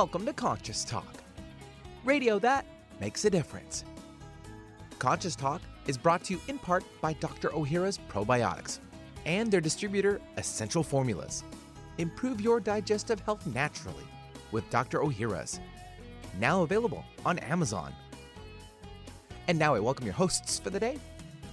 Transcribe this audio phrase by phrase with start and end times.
[0.00, 1.22] Welcome to Conscious Talk,
[2.06, 2.64] radio that
[3.02, 3.84] makes a difference.
[4.98, 7.50] Conscious Talk is brought to you in part by Dr.
[7.50, 8.78] Ohhira's Probiotics
[9.26, 11.44] and their distributor, Essential Formulas.
[11.98, 14.06] Improve your digestive health naturally
[14.52, 15.00] with Dr.
[15.00, 15.60] Ohhira's.
[16.38, 17.92] Now available on Amazon.
[19.48, 20.98] And now I welcome your hosts for the day,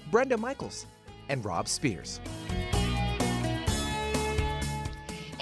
[0.09, 0.85] Brenda Michaels
[1.27, 2.21] and Rob Spears.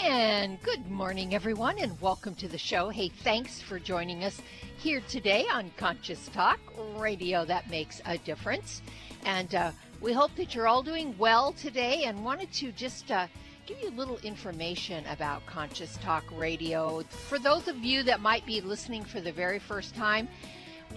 [0.07, 2.89] And good morning, everyone, and welcome to the show.
[2.89, 4.39] Hey, thanks for joining us
[4.77, 6.59] here today on Conscious Talk,
[6.95, 8.83] radio that makes a difference.
[9.25, 13.25] And uh, we hope that you're all doing well today and wanted to just uh,
[13.65, 17.01] give you a little information about Conscious Talk Radio.
[17.09, 20.27] For those of you that might be listening for the very first time,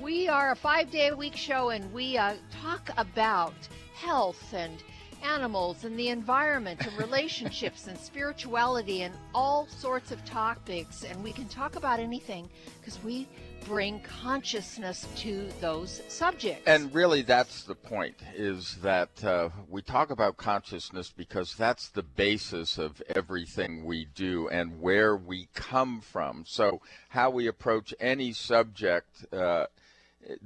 [0.02, 3.54] we are a five day a week show and we uh, talk about
[3.94, 4.82] health and
[5.22, 11.04] animals and the environment and relationships and spirituality and all sorts of topics.
[11.04, 12.48] And we can talk about anything
[12.80, 13.28] because we
[13.64, 16.66] bring consciousness to those subjects.
[16.66, 22.02] And really, that's the point is that uh, we talk about consciousness because that's the
[22.02, 26.44] basis of everything we do and where we come from.
[26.46, 26.80] So,
[27.10, 29.26] how we approach any subject.
[29.32, 29.66] Uh,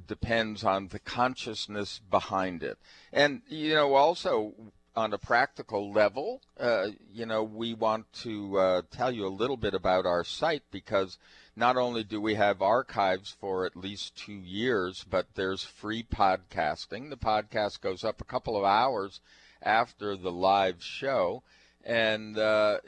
[0.07, 2.79] depends on the consciousness behind it.
[3.13, 4.55] And, you know, also
[4.95, 9.57] on a practical level, uh, you know, we want to uh, tell you a little
[9.57, 11.19] bit about our site because
[11.57, 17.11] not only do we have archives for at least two years, but there's free podcasting.
[17.11, 19.21] The podcast goes up a couple of hours
[19.63, 21.43] after the live show.
[21.85, 22.79] And, uh,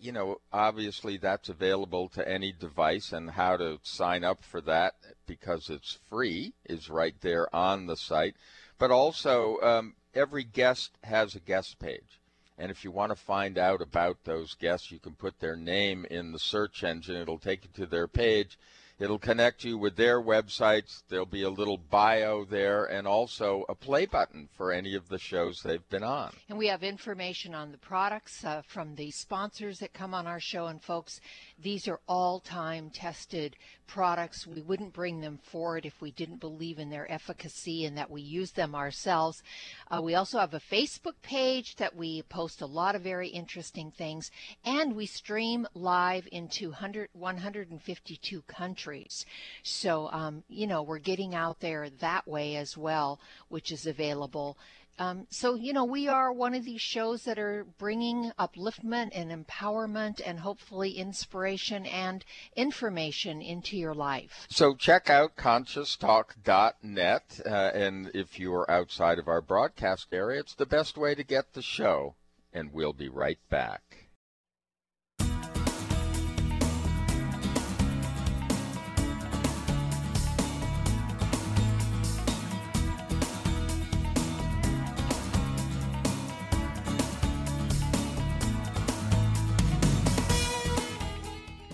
[0.00, 4.94] you know, obviously that's available to any device, and how to sign up for that
[5.26, 8.34] because it's free is right there on the site.
[8.78, 12.20] But also, um, every guest has a guest page.
[12.58, 16.04] And if you want to find out about those guests, you can put their name
[16.10, 17.16] in the search engine.
[17.16, 18.58] It'll take you to their page
[19.00, 21.02] It'll connect you with their websites.
[21.08, 25.18] There'll be a little bio there and also a play button for any of the
[25.18, 26.34] shows they've been on.
[26.50, 30.38] And we have information on the products uh, from the sponsors that come on our
[30.38, 30.66] show.
[30.66, 31.18] And folks,
[31.62, 33.56] these are all time tested
[33.86, 34.46] products.
[34.46, 38.22] We wouldn't bring them forward if we didn't believe in their efficacy and that we
[38.22, 39.42] use them ourselves.
[39.90, 43.90] Uh, we also have a Facebook page that we post a lot of very interesting
[43.90, 44.30] things.
[44.64, 49.26] And we stream live into 100, 152 countries.
[49.64, 54.56] So, um, you know, we're getting out there that way as well, which is available.
[55.00, 59.32] Um, so, you know, we are one of these shows that are bringing upliftment and
[59.32, 62.22] empowerment and hopefully inspiration and
[62.54, 64.46] information into your life.
[64.50, 67.40] So, check out conscioustalk.net.
[67.46, 71.24] Uh, and if you are outside of our broadcast area, it's the best way to
[71.24, 72.16] get the show.
[72.52, 73.89] And we'll be right back.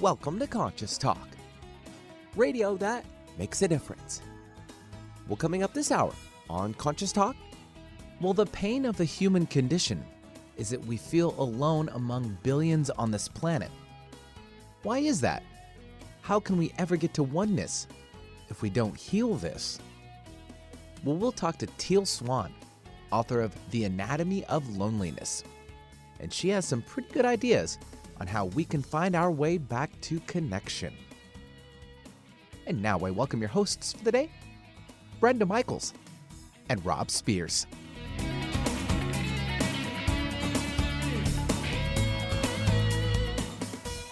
[0.07, 1.27] Welcome to Conscious Talk,
[2.37, 3.05] radio that
[3.39, 4.23] makes a difference.
[5.27, 6.13] Well, coming up this hour
[6.49, 7.35] on Conscious Talk,
[8.21, 10.05] well, the pain of the human condition
[10.57, 13.69] is that we feel alone among billions on this planet.
[14.85, 15.43] Why is that?
[16.23, 17.89] How can we ever get to oneness
[18.49, 19.81] if we don't heal this?
[21.03, 22.55] Well, we'll talk to Teal Swan,
[23.11, 25.43] author of The Anatomy of Loneliness.
[26.21, 27.81] And she has some pretty good ideas
[28.21, 30.95] on how we can find our way back to connection.
[32.67, 34.31] And now I welcome your hosts for the day,
[35.21, 35.95] Brenda Michaels
[36.69, 37.67] and Rob Spears.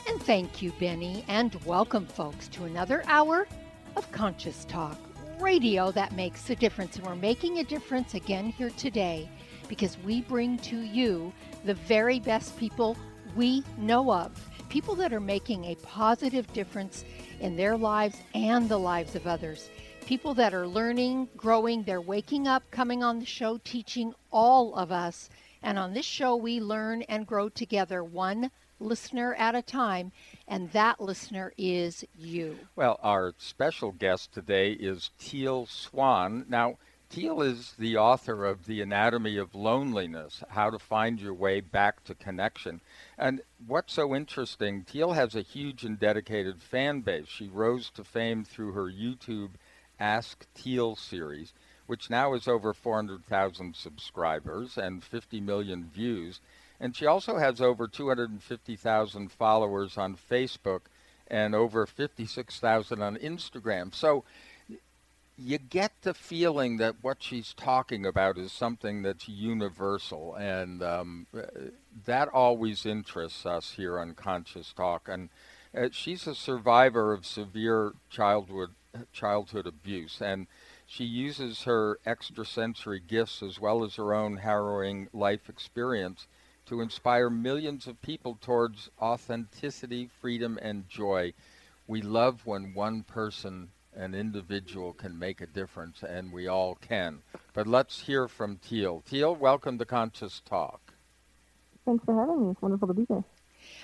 [0.07, 3.49] And thank you, Benny, and welcome, folks, to another hour
[3.97, 4.99] of Conscious Talk,
[5.41, 6.97] radio that makes a difference.
[6.97, 9.29] And we're making a difference again here today
[9.69, 11.33] because we bring to you
[11.65, 12.97] the very best people
[13.37, 14.31] we know of
[14.69, 17.05] people that are making a positive difference
[17.41, 19.71] in their lives and the lives of others.
[20.05, 24.91] People that are learning, growing, they're waking up, coming on the show, teaching all of
[24.91, 25.31] us.
[25.63, 28.51] And on this show, we learn and grow together, one
[28.81, 30.13] listener at a time,
[30.49, 32.59] and that listener is you.
[32.77, 36.45] Well, our special guest today is Teal Swan.
[36.49, 36.79] Now,
[37.15, 42.03] Teal is the author of The Anatomy of Loneliness How to Find Your Way Back
[42.07, 42.81] to Connection.
[43.17, 47.29] And what's so interesting, Teal has a huge and dedicated fan base.
[47.29, 49.51] She rose to fame through her YouTube
[50.01, 51.53] Ask Teal series,
[51.87, 56.41] which now has over 400,000 subscribers and 50 million views.
[56.81, 60.81] And she also has over 250,000 followers on Facebook
[61.29, 63.95] and over 56,000 on Instagram.
[63.95, 64.25] So
[65.37, 71.27] you get the feeling that what she's talking about is something that's universal, and um,
[72.05, 75.09] that always interests us here on Conscious Talk.
[75.09, 75.31] And
[75.77, 78.71] uh, she's a survivor of severe childhood
[79.13, 80.47] childhood abuse, and
[80.87, 86.29] she uses her extrasensory gifts as well as her own harrowing life experience
[86.67, 91.33] to inspire millions of people towards authenticity, freedom, and joy.
[91.89, 97.23] We love when one person an individual can make a difference, and we all can.
[97.53, 99.03] But let's hear from Teal.
[99.09, 100.95] Teal, welcome to Conscious Talk.
[101.85, 102.51] Thanks for having me.
[102.51, 103.25] It's wonderful to be here.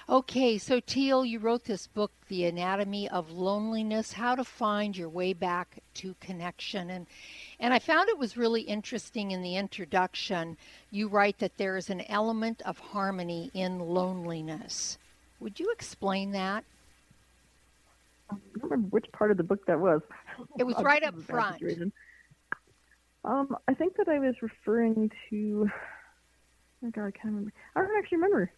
[0.09, 5.09] Okay, so Teal, you wrote this book, The Anatomy of Loneliness: How to Find Your
[5.09, 7.06] Way Back to Connection, and
[7.59, 10.56] and I found it was really interesting in the introduction.
[10.91, 14.99] You write that there is an element of harmony in loneliness.
[15.39, 16.65] Would you explain that?
[18.31, 20.00] I don't remember which part of the book that was.
[20.59, 21.62] It was right up front.
[23.25, 25.69] Um, I think that I was referring to.
[26.82, 27.53] Oh God, I can't remember.
[27.77, 28.53] I don't actually remember.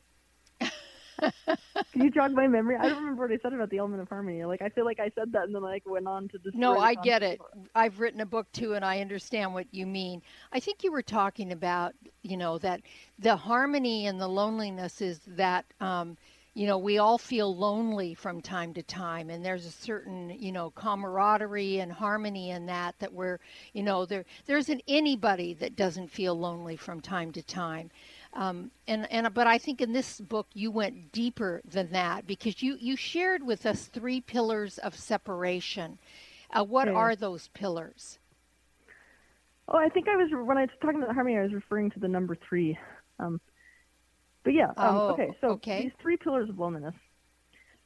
[1.93, 2.77] Can you jog my memory?
[2.77, 4.45] I don't remember what I said about the element of harmony.
[4.45, 6.57] Like I feel like I said that and then like went on to just.
[6.57, 7.41] No, I get it.
[7.75, 10.23] I've written a book too, and I understand what you mean.
[10.53, 12.83] I think you were talking about, you know, that
[13.19, 15.65] the harmony and the loneliness is that.
[15.81, 16.17] Um,
[16.55, 20.53] you know, we all feel lonely from time to time, and there's a certain, you
[20.53, 22.99] know, camaraderie and harmony in that.
[22.99, 23.39] That we're,
[23.73, 27.91] you know, there there isn't anybody that doesn't feel lonely from time to time.
[28.35, 32.63] Um, and and but I think in this book you went deeper than that because
[32.63, 35.99] you you shared with us three pillars of separation.
[36.51, 36.95] Uh, what yeah.
[36.95, 38.19] are those pillars?
[39.69, 42.01] Oh, I think I was when I was talking about harmony, I was referring to
[42.01, 42.79] the number three.
[43.19, 43.41] Um,
[44.45, 45.31] but yeah, um, oh, okay.
[45.41, 45.83] So okay.
[45.83, 46.95] these three pillars of loneliness.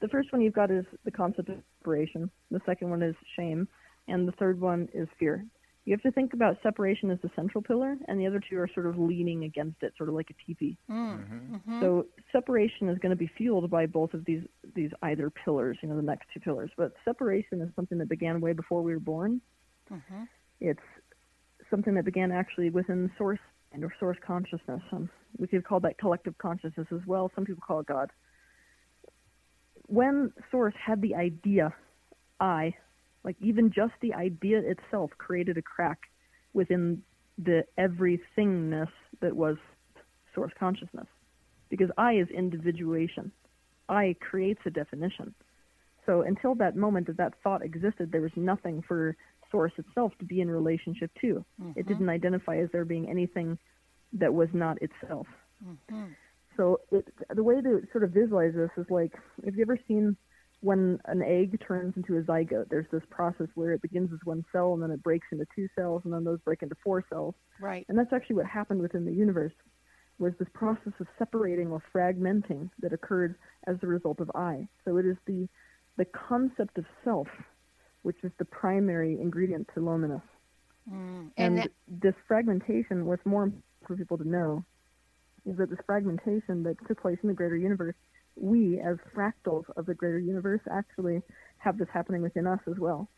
[0.00, 2.31] The first one you've got is the concept of separation.
[2.50, 3.67] The second one is shame,
[4.08, 5.44] and the third one is fear.
[5.87, 8.69] You have to think about separation as the central pillar, and the other two are
[8.75, 10.76] sort of leaning against it, sort of like a teepee.
[10.91, 11.81] Mm, mm-hmm.
[11.81, 14.43] So separation is going to be fueled by both of these
[14.75, 16.70] these either pillars, you know, the next two pillars.
[16.76, 19.41] But separation is something that began way before we were born.
[19.91, 20.25] Mm-hmm.
[20.61, 20.81] It's
[21.70, 23.38] something that began actually within source
[23.76, 24.81] and or source consciousness.
[24.90, 25.08] Um,
[25.38, 27.31] we could call that collective consciousness as well.
[27.34, 28.11] Some people call it God.
[29.87, 31.73] When Source had the idea,
[32.40, 32.75] I,
[33.23, 35.99] like even just the idea itself, created a crack
[36.55, 37.02] within
[37.38, 38.90] the everythingness
[39.20, 39.56] that was
[40.34, 41.06] Source consciousness.
[41.69, 43.31] Because I is individuation.
[43.88, 45.34] I creates a definition.
[46.06, 49.17] So until that moment that that thought existed, there was nothing for
[49.51, 51.45] Source itself to be in relationship to.
[51.61, 51.79] Mm-hmm.
[51.79, 53.59] It didn't identify as there being anything
[54.15, 55.27] that was not itself.
[55.65, 56.05] Mm-hmm.
[56.57, 59.13] So it, the way to sort of visualize this is like,
[59.45, 60.17] have you ever seen
[60.61, 62.69] when an egg turns into a zygote?
[62.71, 65.69] There's this process where it begins as one cell and then it breaks into two
[65.77, 67.35] cells and then those break into four cells.
[67.61, 67.85] Right.
[67.89, 69.53] And that's actually what happened within the universe
[70.19, 73.35] was this process of separating or fragmenting that occurred
[73.67, 74.67] as a result of I.
[74.85, 75.49] So it is the
[75.99, 77.29] the concept of self,
[78.07, 80.23] which is the primary ingredient to loneliness.
[80.89, 80.95] Mm.
[80.95, 83.53] And, and that- this fragmentation, what's more
[83.85, 84.65] for people to know
[85.45, 87.97] is that this fragmentation that took place in the greater universe,
[88.37, 91.21] we as fractals of the greater universe actually
[91.59, 93.09] have this happening within us as well.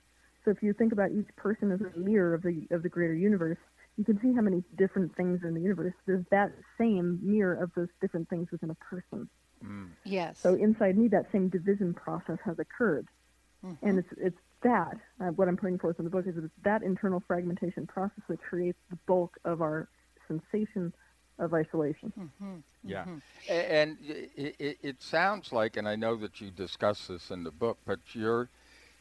[0.44, 3.14] So if you think about each person as a mirror of the of the greater
[3.14, 3.58] universe,
[3.98, 5.92] you can see how many different things are in the universe.
[6.06, 9.28] There's that same mirror of those different things within a person.
[9.62, 9.90] Mm.
[10.04, 10.38] Yes.
[10.38, 13.08] So inside me, that same division process has occurred,
[13.62, 13.86] mm-hmm.
[13.86, 16.54] and it's it's that uh, what I'm putting forth in the book is that it's
[16.64, 19.88] that internal fragmentation process that creates the bulk of our
[20.26, 20.92] sensation
[21.38, 22.12] of isolation.
[22.18, 22.56] Mm-hmm.
[22.84, 23.18] Yeah, mm-hmm.
[23.48, 27.50] and it, it, it, sounds like, and I know that you discuss this in the
[27.50, 28.48] book, but you're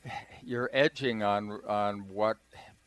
[0.43, 2.37] you're edging on on what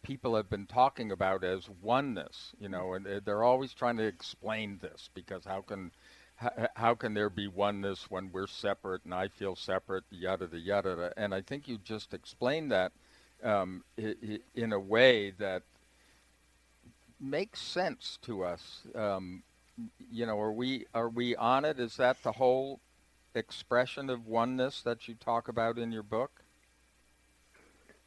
[0.02, 2.52] people have been talking about as oneness.
[2.60, 5.90] You know, and they're always trying to explain this because how can
[6.40, 10.58] how, how can there be oneness when we're separate and I feel separate, yada yada
[10.58, 11.12] yada.
[11.16, 12.92] And I think you just explained that
[13.44, 13.84] um,
[14.54, 15.62] in a way that
[17.20, 18.82] makes sense to us.
[18.94, 19.42] Um,
[20.10, 21.78] you know, are we are we on it?
[21.78, 22.80] Is that the whole
[23.34, 26.39] expression of oneness that you talk about in your book?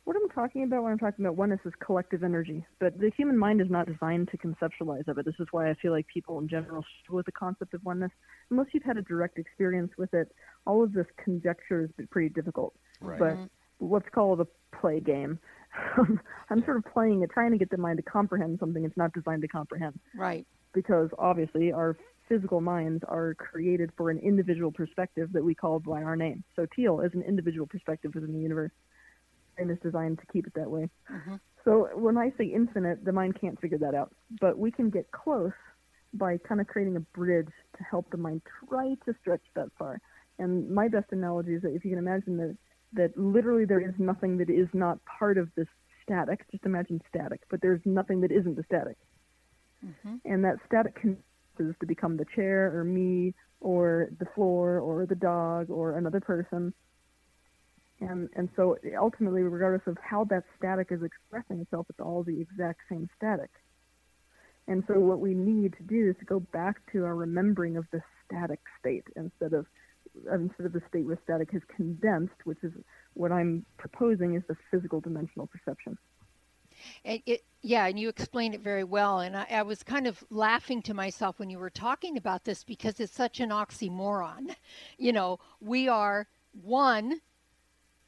[0.05, 3.37] What I'm talking about when I'm talking about oneness is collective energy, but the human
[3.37, 5.25] mind is not designed to conceptualize of it.
[5.25, 8.11] This is why I feel like people in general struggle with the concept of oneness.
[8.51, 10.29] Unless you've had a direct experience with it,
[10.67, 12.73] all of this conjecture is pretty difficult.
[12.99, 13.17] Right.
[13.17, 13.37] But
[13.79, 15.39] let's call it a play game.
[16.49, 19.13] I'm sort of playing it, trying to get the mind to comprehend something it's not
[19.13, 19.97] designed to comprehend.
[20.13, 20.45] Right.
[20.73, 21.95] Because obviously our
[22.27, 26.43] physical minds are created for an individual perspective that we call by our name.
[26.57, 28.71] So teal is an individual perspective within the universe,
[29.57, 30.89] and is designed to keep it that way.
[31.11, 31.35] Mm-hmm.
[31.65, 35.11] So when I say infinite, the mind can't figure that out, but we can get
[35.11, 35.53] close
[36.13, 39.99] by kind of creating a bridge to help the mind try to stretch that far.
[40.39, 42.57] And my best analogy is that if you can imagine that
[42.93, 45.67] that literally there is nothing that is not part of this
[46.03, 46.45] static.
[46.51, 48.97] Just imagine static, but there's nothing that isn't the static.
[49.85, 50.15] Mm-hmm.
[50.25, 55.15] And that static condenses to become the chair or me or the floor or the
[55.15, 56.73] dog or another person.
[58.09, 62.41] And and so ultimately, regardless of how that static is expressing itself, it's all the
[62.41, 63.49] exact same static.
[64.67, 67.85] And so what we need to do is to go back to our remembering of
[67.91, 69.65] the static state instead of
[70.29, 72.71] uh, instead of the state where static is condensed, which is
[73.13, 75.97] what I'm proposing is the physical dimensional perception.
[77.03, 79.19] It, yeah, and you explained it very well.
[79.19, 82.63] And I, I, was kind of laughing to myself when you were talking about this
[82.63, 84.55] because it's such an oxymoron.
[84.97, 86.27] You know, we are
[86.61, 87.21] one,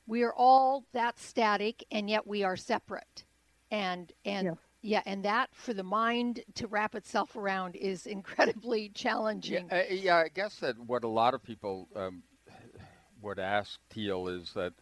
[0.08, 3.26] we are all that static, and yet we are separate.
[3.72, 4.56] And and yes.
[4.82, 9.68] yeah, and that for the mind to wrap itself around is incredibly challenging.
[9.72, 12.24] Yeah, uh, yeah I guess that what a lot of people um,
[13.22, 14.74] would ask Teal is that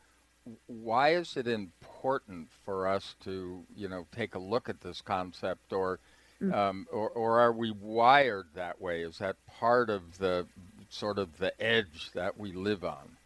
[0.67, 5.71] why is it important for us to, you know, take a look at this concept,
[5.71, 5.99] or,
[6.41, 6.53] mm.
[6.53, 9.01] um, or, or are we wired that way?
[9.03, 10.45] Is that part of the
[10.89, 13.17] sort of the edge that we live on?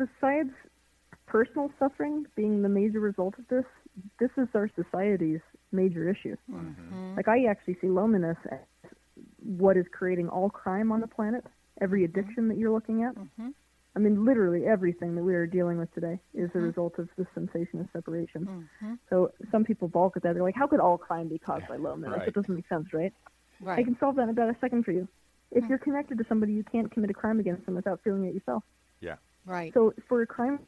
[0.00, 0.50] Besides
[1.26, 3.64] personal suffering being the major result of this,
[4.18, 5.40] this is our society's
[5.72, 6.36] major issue.
[6.50, 7.16] Mm-hmm.
[7.16, 8.58] Like I actually see loneliness as
[9.44, 11.44] what is creating all crime on the planet,
[11.82, 12.18] every mm-hmm.
[12.18, 13.14] addiction that you're looking at.
[13.14, 13.48] Mm-hmm.
[13.94, 16.58] I mean, literally everything that we are dealing with today is mm-hmm.
[16.58, 18.46] a result of the sensation of separation.
[18.46, 18.94] Mm-hmm.
[19.10, 20.32] So some people balk at that.
[20.34, 22.20] They're like, how could all crime be caused by loneliness?
[22.20, 22.28] Right.
[22.28, 23.12] It doesn't make sense, right?
[23.60, 23.80] Right.
[23.80, 25.06] I can solve that in about a second for you.
[25.50, 25.68] If mm-hmm.
[25.68, 28.62] you're connected to somebody, you can't commit a crime against them without feeling it yourself.
[29.00, 29.16] Yeah.
[29.50, 29.74] Right.
[29.74, 30.60] So for a crime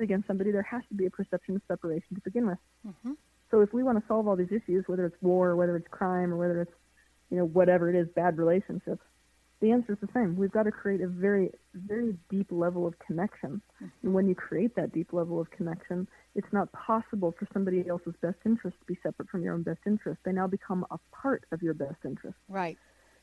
[0.00, 2.58] against somebody, there has to be a perception of separation to begin with.
[2.86, 3.12] Mm-hmm.
[3.50, 6.32] So if we want to solve all these issues, whether it's war, whether it's crime,
[6.32, 6.72] or whether it's,
[7.30, 9.02] you know, whatever it is, bad relationships,
[9.60, 10.36] the answer is the same.
[10.36, 13.60] We've got to create a very, very deep level of connection.
[13.82, 14.06] Mm-hmm.
[14.06, 18.14] And when you create that deep level of connection, it's not possible for somebody else's
[18.22, 20.20] best interest to be separate from your own best interest.
[20.24, 22.36] They now become a part of your best interest.
[22.48, 22.78] Right.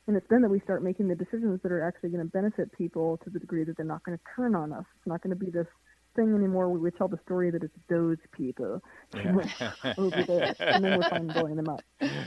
[0.07, 2.71] And it's then that we start making the decisions that are actually going to benefit
[2.77, 4.85] people to the degree that they're not going to turn on us.
[4.97, 5.67] It's not going to be this
[6.15, 8.81] thing anymore where we tell the story that it's those people
[9.13, 9.73] yeah.
[9.97, 11.81] over there, and then we're fine blowing them up.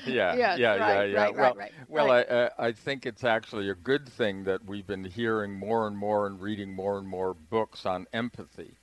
[0.07, 1.23] Yeah, yeah, yeah, right, yeah.
[1.23, 4.87] Right, well, right, well, I, uh, I think it's actually a good thing that we've
[4.87, 8.75] been hearing more and more and reading more and more books on empathy.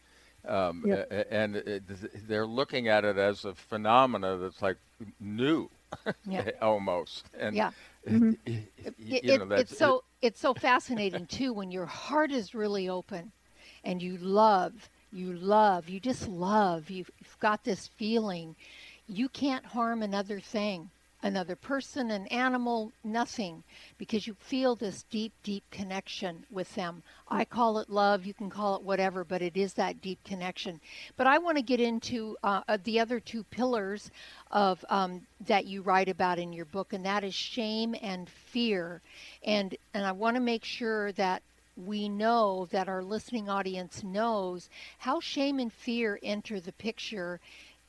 [0.47, 1.27] Um, yep.
[1.31, 1.83] and it,
[2.27, 4.77] they're looking at it as a phenomena that's like
[5.19, 5.69] new,
[6.27, 6.51] yeah.
[6.61, 7.25] almost.
[7.39, 7.71] And yeah.
[8.07, 8.31] Mm-hmm.
[9.07, 13.31] It, it, know, it's so it's so fascinating too when your heart is really open,
[13.83, 18.55] and you love you love, you just love, you've, you've got this feeling.
[19.07, 20.89] You can't harm another thing,
[21.23, 23.63] another person, an animal, nothing,
[23.97, 27.01] because you feel this deep, deep connection with them.
[27.27, 30.79] I call it love, you can call it whatever, but it is that deep connection.
[31.17, 34.11] But I want to get into uh, uh, the other two pillars
[34.51, 39.01] of um, that you write about in your book, and that is shame and fear.
[39.43, 41.41] And and I want to make sure that
[41.75, 44.69] we know that our listening audience knows
[44.99, 47.39] how shame and fear enter the picture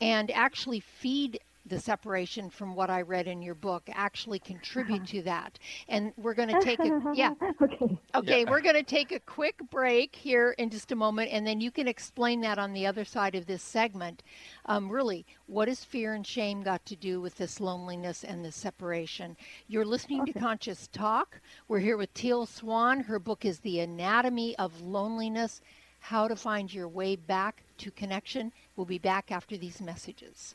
[0.00, 5.12] and actually feed the separation from what I read in your book actually contribute uh-huh.
[5.12, 5.58] to that.
[5.88, 7.34] And we're going to take a yeah.
[7.60, 7.98] okay.
[8.14, 8.50] Okay, yeah.
[8.50, 11.70] we're going to take a quick break here in just a moment and then you
[11.70, 14.22] can explain that on the other side of this segment.
[14.66, 18.56] Um, really, what has fear and shame got to do with this loneliness and this
[18.56, 19.36] separation?
[19.68, 20.32] You're listening okay.
[20.32, 21.40] to Conscious Talk.
[21.68, 23.00] We're here with Teal Swan.
[23.00, 25.60] Her book is The Anatomy of Loneliness:
[25.98, 28.52] How to Find Your Way Back to Connection.
[28.76, 30.54] We'll be back after these messages.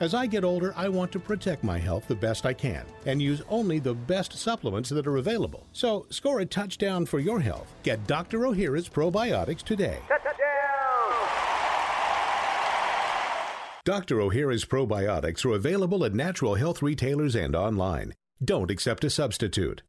[0.00, 3.22] As I get older, I want to protect my health the best I can and
[3.22, 5.66] use only the best supplements that are available.
[5.72, 7.72] So, score a touchdown for your health.
[7.84, 8.40] Get Dr.
[8.40, 9.98] Ohhira's probiotics today.
[13.84, 14.16] Dr.
[14.16, 18.14] Ohhira's probiotics are available at natural health retailers and online.
[18.42, 19.82] Don't accept a substitute.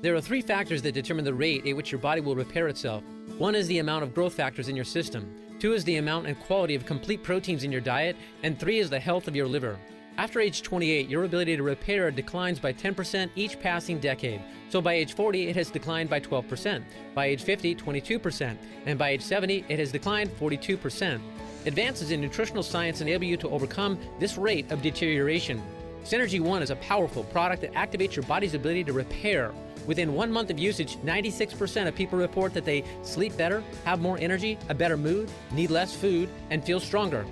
[0.00, 3.02] There are three factors that determine the rate at which your body will repair itself.
[3.38, 6.36] One is the amount of growth factors in your system, two is the amount and
[6.40, 9.78] quality of complete proteins in your diet, and three is the health of your liver.
[10.18, 14.40] After age 28, your ability to repair declines by 10% each passing decade.
[14.70, 16.82] So by age 40, it has declined by 12%.
[17.14, 18.56] By age 50, 22%.
[18.86, 21.20] And by age 70, it has declined 42%.
[21.64, 25.62] Advances in nutritional science enable you to overcome this rate of deterioration.
[26.04, 29.52] Synergy One is a powerful product that activates your body's ability to repair.
[29.86, 34.18] Within one month of usage, 96% of people report that they sleep better, have more
[34.18, 37.24] energy, a better mood, need less food, and feel stronger.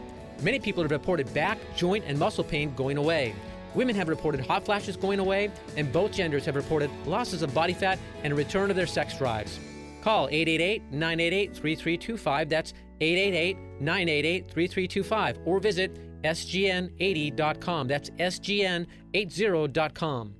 [0.43, 3.35] Many people have reported back, joint, and muscle pain going away.
[3.75, 7.75] Women have reported hot flashes going away, and both genders have reported losses of body
[7.75, 9.59] fat and a return of their sex drives.
[10.03, 12.49] Call 888 988 3325.
[12.49, 15.39] That's 888 988 3325.
[15.45, 17.89] Or visit sgn80.com.
[17.89, 20.35] That's sgn80.com.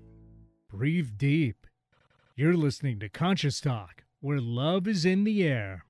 [0.71, 1.67] Breathe deep.
[2.37, 5.85] You're listening to Conscious Talk, where love is in the air.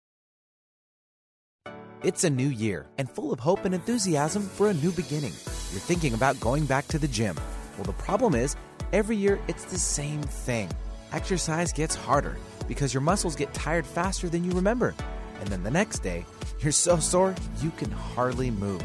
[2.02, 5.34] It's a new year and full of hope and enthusiasm for a new beginning.
[5.70, 7.36] You're thinking about going back to the gym.
[7.76, 8.56] Well, the problem is,
[8.92, 10.70] every year it's the same thing.
[11.12, 14.94] Exercise gets harder because your muscles get tired faster than you remember.
[15.40, 16.24] And then the next day,
[16.60, 18.84] you're so sore you can hardly move.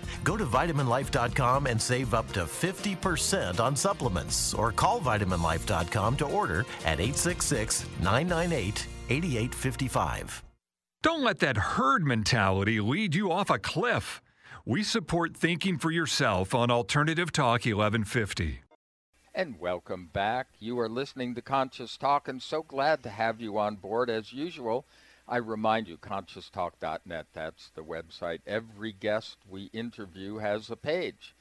[0.23, 6.61] Go to vitaminlife.com and save up to 50% on supplements or call vitaminlife.com to order
[6.85, 10.43] at 866 998 8855.
[11.03, 14.21] Don't let that herd mentality lead you off a cliff.
[14.65, 18.59] We support thinking for yourself on Alternative Talk 1150.
[19.33, 20.49] And welcome back.
[20.59, 24.31] You are listening to Conscious Talk, and so glad to have you on board as
[24.31, 24.85] usual.
[25.31, 28.39] I remind you, conscioustalk.net, that's the website.
[28.45, 31.33] Every guest we interview has a page.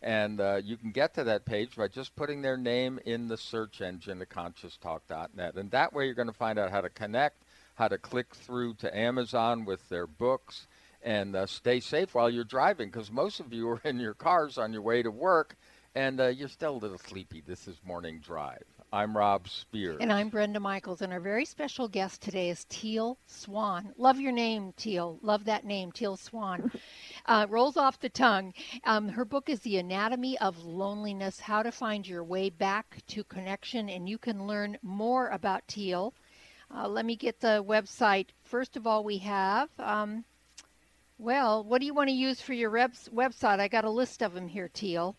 [0.00, 3.36] And uh, you can get to that page by just putting their name in the
[3.36, 5.56] search engine at conscioustalk.net.
[5.56, 7.42] And that way you're going to find out how to connect,
[7.74, 10.68] how to click through to Amazon with their books,
[11.02, 14.56] and uh, stay safe while you're driving because most of you are in your cars
[14.56, 15.56] on your way to work
[15.96, 17.42] and uh, you're still a little sleepy.
[17.44, 18.71] This is Morning Drive.
[18.94, 19.96] I'm Rob Spears.
[20.02, 21.00] And I'm Brenda Michaels.
[21.00, 23.94] And our very special guest today is Teal Swan.
[23.96, 25.18] Love your name, Teal.
[25.22, 26.70] Love that name, Teal Swan.
[27.26, 28.52] uh, rolls off the tongue.
[28.84, 33.24] Um, her book is The Anatomy of Loneliness How to Find Your Way Back to
[33.24, 33.88] Connection.
[33.88, 36.12] And you can learn more about Teal.
[36.70, 38.26] Uh, let me get the website.
[38.44, 39.70] First of all, we have.
[39.78, 40.22] Um,
[41.16, 43.58] well, what do you want to use for your reps- website?
[43.58, 45.16] I got a list of them here, Teal.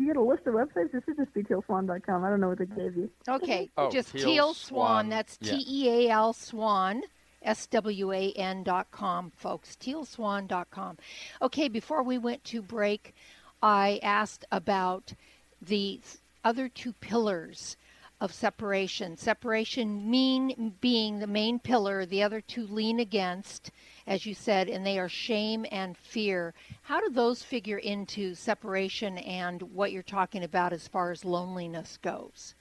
[0.00, 0.92] You get a list of websites.
[0.92, 2.24] This should just be tealswan.com.
[2.24, 3.10] I don't know what they gave you.
[3.28, 4.86] Okay, Oh, just Teal Teal Swan.
[5.04, 5.08] Swan.
[5.10, 5.52] That's Yeah.
[5.52, 7.02] T E A L Swan.
[7.42, 9.76] S W A N dot com, folks.
[9.76, 10.96] Tealswan dot com.
[11.42, 13.14] Okay, before we went to break,
[13.62, 15.12] I asked about
[15.60, 16.00] the
[16.44, 17.76] other two pillars
[18.20, 19.16] of separation.
[19.16, 23.70] Separation mean being the main pillar, the other two lean against,
[24.06, 26.52] as you said, and they are shame and fear.
[26.82, 31.98] How do those figure into separation and what you're talking about as far as loneliness
[32.02, 32.54] goes?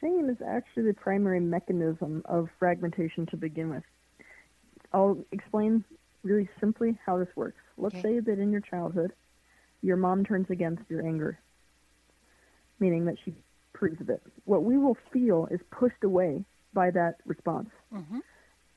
[0.00, 3.84] Shame is actually the primary mechanism of fragmentation to begin with.
[4.92, 5.84] I'll explain
[6.22, 7.60] really simply how this works.
[7.76, 8.02] Let's Okay.
[8.02, 9.12] say that in your childhood,
[9.82, 11.38] your mom turns against your anger,
[12.80, 13.34] meaning that she
[13.74, 14.22] proves of it.
[14.44, 17.68] What we will feel is pushed away by that response.
[17.92, 18.20] hmm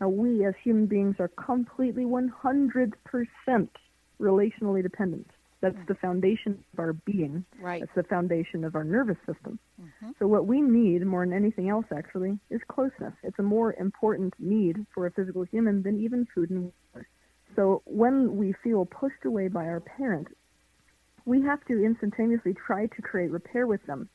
[0.02, 2.94] Now, we as human beings are completely 100%
[4.20, 5.30] relationally dependent.
[5.60, 7.44] That's the foundation of our being.
[7.60, 7.82] Right.
[7.82, 9.58] That's the foundation of our nervous system.
[9.82, 10.14] Mhm.
[10.20, 13.14] So, what we need more than anything else, actually, is closeness.
[13.24, 17.08] It's a more important need for a physical human than even food and water.
[17.56, 20.28] So, when we feel pushed away by our parent,
[21.26, 24.10] we have to instantaneously try to create repair with them.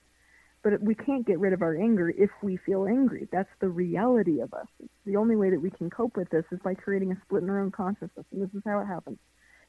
[0.63, 3.29] But we can't get rid of our anger if we feel angry.
[3.33, 4.69] That's the reality of us.
[5.05, 7.51] The only way that we can cope with this is by creating a split in
[7.51, 9.19] our own consciousness, and this is how it happens.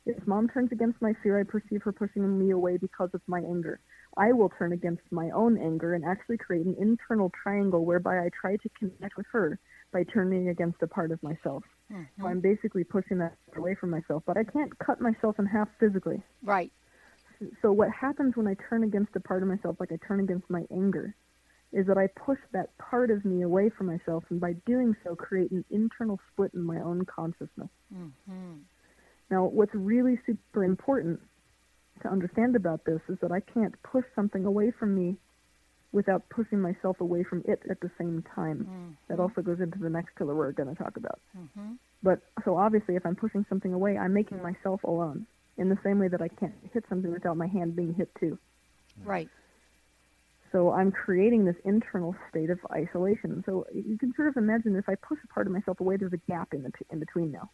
[0.05, 3.39] If mom turns against my fear, I perceive her pushing me away because of my
[3.39, 3.79] anger.
[4.17, 8.29] I will turn against my own anger and actually create an internal triangle whereby I
[8.39, 9.59] try to connect with her
[9.91, 11.63] by turning against a part of myself.
[11.89, 12.25] So mm-hmm.
[12.25, 16.21] I'm basically pushing that away from myself, but I can't cut myself in half physically.
[16.43, 16.71] Right.
[17.61, 20.49] So what happens when I turn against a part of myself, like I turn against
[20.49, 21.15] my anger,
[21.71, 25.15] is that I push that part of me away from myself, and by doing so,
[25.15, 27.69] create an internal split in my own consciousness.
[27.91, 28.53] hmm
[29.31, 31.19] Now, what's really super important
[32.01, 35.17] to understand about this is that I can't push something away from me
[35.91, 38.67] without pushing myself away from it at the same time.
[39.09, 41.19] That also goes into the next pillar we're going to talk about.
[41.33, 45.25] hmm But so obviously, if I'm pushing something away, I'm making myself alone.
[45.57, 48.39] In the same way that I can't hit something without my hand being hit too.
[49.03, 49.29] Right.
[50.51, 53.43] So I'm creating this internal state of isolation.
[53.45, 56.13] So you can sort of imagine if I push a part of myself away, there's
[56.13, 57.49] a gap in, the in between now.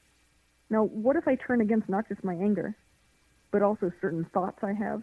[0.69, 2.75] Now, what if I turn against not just my anger,
[3.51, 5.01] but also certain thoughts I have,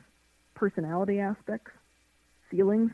[0.55, 1.73] personality aspects,
[2.51, 2.93] feelings?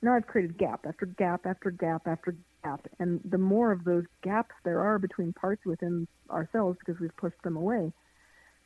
[0.00, 4.04] Now I've created gap after gap after gap after gap, and the more of those
[4.22, 7.92] gaps there are between parts within ourselves because we've pushed them away,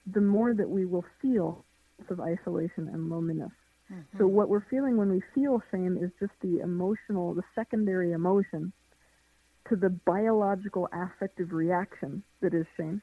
[0.06, 1.64] the more that we will feel
[2.08, 3.52] of isolation and loneliness.
[4.18, 8.72] So what we're feeling when we feel shame is just the emotional, the secondary emotion
[9.68, 13.02] to the biological affective reaction that is shame.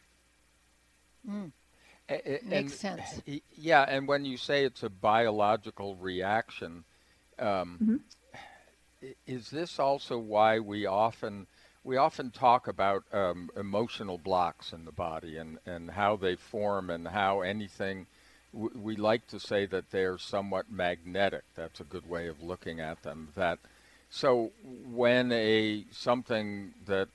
[1.29, 1.51] Mm.
[2.09, 3.21] A- a- Makes and- sense.
[3.51, 6.85] Yeah, and when you say it's a biological reaction,
[7.37, 8.01] um,
[9.03, 9.13] Mhm.
[9.25, 11.47] is this also why we often
[11.87, 16.89] we often talk about um, emotional blocks in the body and, and how they form
[16.89, 18.05] and how anything
[18.51, 21.43] we like to say that they're somewhat magnetic.
[21.55, 23.29] That's a good way of looking at them.
[23.35, 23.59] That
[24.09, 24.51] so
[24.91, 27.07] when a something that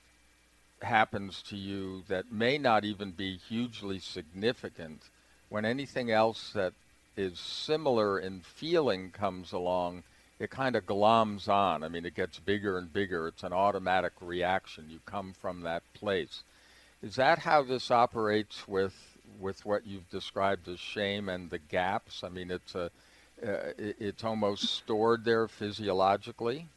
[0.81, 5.03] happens to you that may not even be hugely significant,
[5.49, 6.73] when anything else that
[7.15, 10.01] is similar in feeling comes along,
[10.43, 11.83] it kind of gloms on.
[11.83, 13.29] I mean, it gets bigger and bigger.
[13.29, 14.89] It's an automatic reaction.
[14.89, 16.43] You come from that place.
[17.01, 18.93] Is that how this operates with
[19.39, 22.23] with what you've described as shame and the gaps?
[22.23, 22.91] I mean, it's a
[23.41, 26.67] uh, it, it's almost stored there physiologically.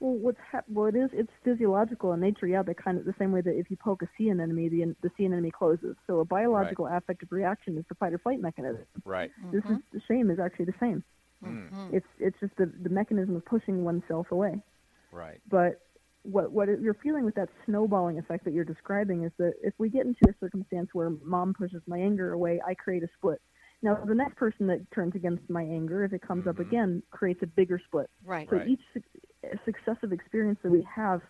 [0.00, 2.48] Well, what's hap- well, it is it's physiological in nature.
[2.48, 4.96] Yeah, the kind of the same way that if you poke a sea anemone, the
[5.02, 5.96] the sea anemone closes.
[6.08, 8.84] So a biological affective reaction is the fight or flight mechanism.
[9.04, 9.30] Right.
[9.52, 11.04] This is the shame is actually the same.
[11.44, 11.92] Mm.
[11.92, 14.62] It's it's just the the mechanism of pushing oneself away.
[15.12, 15.40] Right.
[15.48, 15.80] But
[16.22, 19.88] what what you're feeling with that snowballing effect that you're describing is that if we
[19.88, 23.40] get into a circumstance where mom pushes my anger away, I create a split.
[23.82, 27.42] Now the next person that turns against my anger, if it comes up again, creates
[27.42, 28.10] a bigger split.
[28.24, 28.48] Right.
[28.50, 28.66] So Right.
[28.68, 29.02] each su-
[29.64, 31.20] successive experience that we have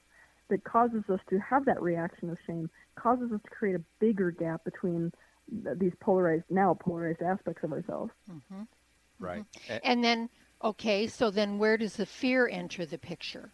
[0.49, 4.31] that causes us to have that reaction of shame causes us to create a bigger
[4.31, 5.13] gap between
[5.65, 8.13] th- these polarized now polarized aspects of ourselves.
[8.29, 8.63] hmm
[9.19, 9.45] Right.
[9.69, 10.29] A- And then,
[10.63, 13.51] okay, so then where does the fear enter the picture?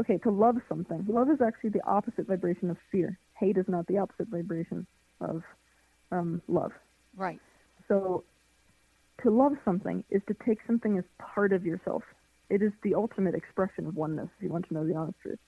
[0.00, 1.04] okay, to love something.
[1.08, 3.18] Love is actually the opposite vibration of fear.
[3.38, 4.86] Hate is not the opposite vibration
[5.20, 5.42] of
[6.12, 6.72] um, love.
[7.16, 7.40] Right.
[7.88, 8.24] So,
[9.22, 12.02] to love something is to take something as part of yourself.
[12.50, 15.38] It is the ultimate expression of oneness, if you want to know the honest truth.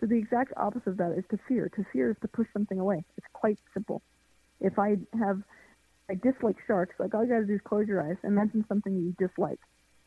[0.00, 1.70] So, the exact opposite of that is to fear.
[1.76, 3.04] To fear is to push something away.
[3.16, 4.02] It's quite simple.
[4.60, 5.42] If I have,
[6.10, 9.14] I dislike sharks, like all you gotta do is close your eyes, imagine something you
[9.18, 9.60] dislike.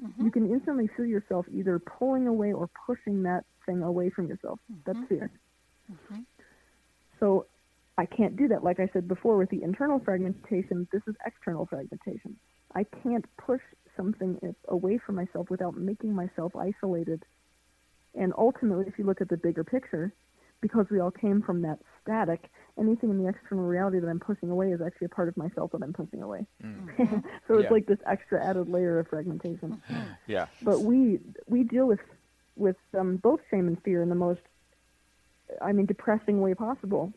[0.03, 0.25] Mm-hmm.
[0.25, 4.59] You can instantly feel yourself either pulling away or pushing that thing away from yourself.
[4.85, 5.29] That's fear.
[5.91, 6.25] Mhm.
[7.19, 7.45] So
[7.97, 8.63] I can't do that.
[8.63, 12.35] Like I said before, with the internal fragmentation, this is external fragmentation.
[12.73, 13.61] I can't push
[13.95, 17.23] something away from myself without making myself isolated.
[18.15, 20.13] And ultimately, if you look at the bigger picture,
[20.61, 24.49] because we all came from that static, anything in the external reality that I'm pushing
[24.49, 26.45] away is actually a part of myself that I'm pushing away.
[26.63, 27.23] Mm.
[27.47, 27.69] so it's yeah.
[27.69, 29.81] like this extra added layer of fragmentation.
[30.27, 30.45] yeah.
[30.61, 31.99] But we we deal with
[32.55, 34.41] with um, both shame and fear in the most,
[35.61, 37.11] I mean, depressing way possible.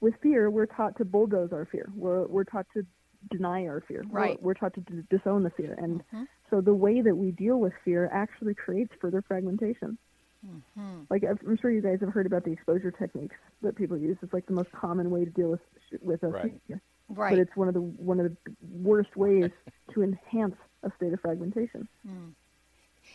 [0.00, 1.90] With fear, we're taught to bulldoze our fear.
[1.94, 2.86] We're we're taught to
[3.30, 4.02] deny our fear.
[4.10, 4.42] Right.
[4.42, 6.24] We're, we're taught to d- disown the fear, and mm-hmm.
[6.48, 9.98] so the way that we deal with fear actually creates further fragmentation.
[10.46, 11.02] Mm-hmm.
[11.10, 14.16] Like I'm sure you guys have heard about the exposure techniques that people use.
[14.22, 15.60] It's like the most common way to deal with
[16.00, 16.54] with a right.
[16.66, 16.80] fear.
[17.08, 17.30] Right.
[17.30, 19.50] But it's one of the one of the worst ways
[19.94, 21.88] to enhance a state of fragmentation.
[22.08, 22.32] Mm.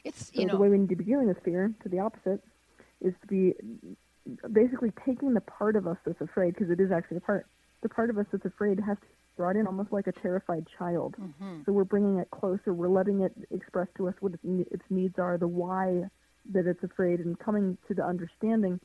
[0.03, 1.99] It's so you know the way we need to be dealing with fear, to the
[1.99, 2.43] opposite,
[3.01, 3.53] is to be
[4.51, 7.47] basically taking the part of us that's afraid, because it is actually a part.
[7.81, 10.65] The part of us that's afraid has to be brought in almost like a terrified
[10.77, 11.15] child.
[11.19, 11.61] Mm-hmm.
[11.65, 12.73] So we're bringing it closer.
[12.73, 16.09] We're letting it express to us what its, its needs are, the why
[16.53, 18.79] that it's afraid, and coming to the understanding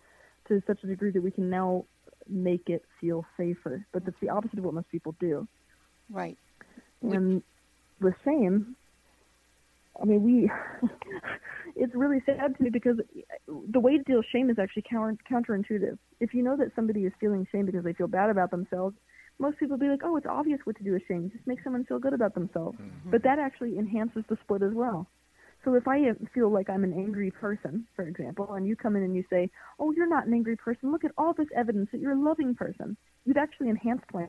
[0.49, 1.85] to such a degree that we can now
[2.29, 3.85] make it feel safer.
[3.93, 5.47] But that's the opposite of what most people do.
[6.11, 6.37] Right.
[7.03, 7.43] And
[8.01, 8.77] with shame,
[10.01, 10.51] I mean, we,
[11.77, 12.97] it's really sad to me because
[13.49, 15.99] the way to deal with shame is actually counter, counterintuitive.
[16.21, 18.97] If you know that somebody is feeling shame because they feel bad about themselves,
[19.39, 21.31] most people be like, oh, it's obvious what to do with shame.
[21.33, 22.79] Just make someone feel good about themselves.
[22.79, 23.11] Mm-hmm.
[23.11, 25.07] But that actually enhances the split as well.
[25.65, 29.03] So if I feel like I'm an angry person, for example, and you come in
[29.03, 30.91] and you say, oh, you're not an angry person.
[30.91, 32.97] Look at all this evidence that you're a loving person.
[33.27, 34.27] You've actually enhanced my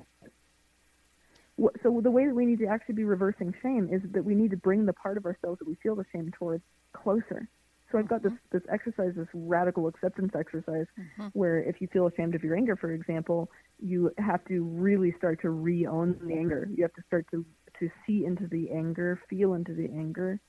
[1.84, 4.52] so the way that we need to actually be reversing shame is that we need
[4.52, 6.63] to bring the part of ourselves that we feel the shame towards
[6.94, 7.48] closer.
[7.91, 11.28] So I've got this this exercise, this radical acceptance exercise, mm-hmm.
[11.34, 15.41] where if you feel ashamed of your anger, for example, you have to really start
[15.41, 16.70] to re-own the anger.
[16.74, 17.46] You have to start to
[17.80, 20.39] to see into the anger, feel into the anger,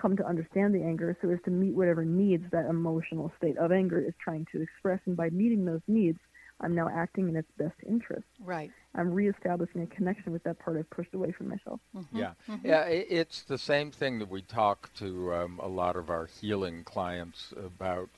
[0.00, 3.72] come to understand the anger, so as to meet whatever needs that emotional state of
[3.72, 5.00] anger is trying to express.
[5.06, 6.18] And by meeting those needs,
[6.60, 8.26] I'm now acting in its best interest.
[8.44, 8.70] Right.
[8.94, 11.80] I'm reestablishing a connection with that part I've pushed away from myself.
[11.96, 12.18] Mm-hmm.
[12.18, 12.66] Yeah, mm-hmm.
[12.66, 12.82] yeah.
[12.84, 17.52] It's the same thing that we talk to um, a lot of our healing clients
[17.56, 18.08] about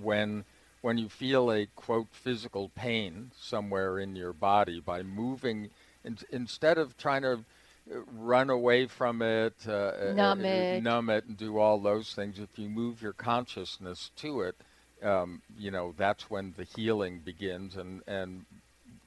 [0.00, 0.44] when
[0.80, 5.70] when you feel a quote physical pain somewhere in your body by moving
[6.04, 7.44] in, instead of trying to
[7.86, 12.38] run away from it, uh, numb uh, it, numb it, and do all those things.
[12.38, 14.56] If you move your consciousness to it,
[15.04, 18.44] um, you know that's when the healing begins and and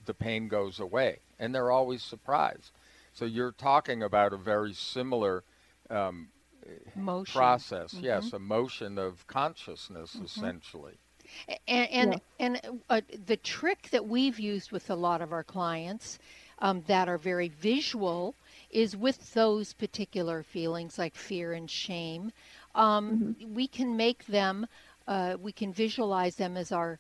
[0.05, 2.71] the pain goes away and they're always surprised
[3.13, 5.43] so you're talking about a very similar
[5.89, 6.29] um,
[6.95, 7.37] motion.
[7.37, 8.05] process mm-hmm.
[8.05, 10.25] yes a motion of consciousness mm-hmm.
[10.25, 10.93] essentially
[11.67, 12.45] and and, yeah.
[12.45, 16.19] and uh, the trick that we've used with a lot of our clients
[16.59, 18.33] um, that are very visual
[18.69, 22.31] is with those particular feelings like fear and shame
[22.75, 23.53] um, mm-hmm.
[23.53, 24.67] we can make them
[25.07, 26.99] uh, we can visualize them as our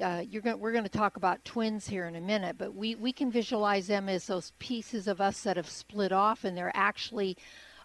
[0.00, 2.94] uh, you're going we're going to talk about twins here in a minute, but we,
[2.94, 6.72] we can visualize them as those pieces of us that have split off, and they're
[6.74, 7.36] actually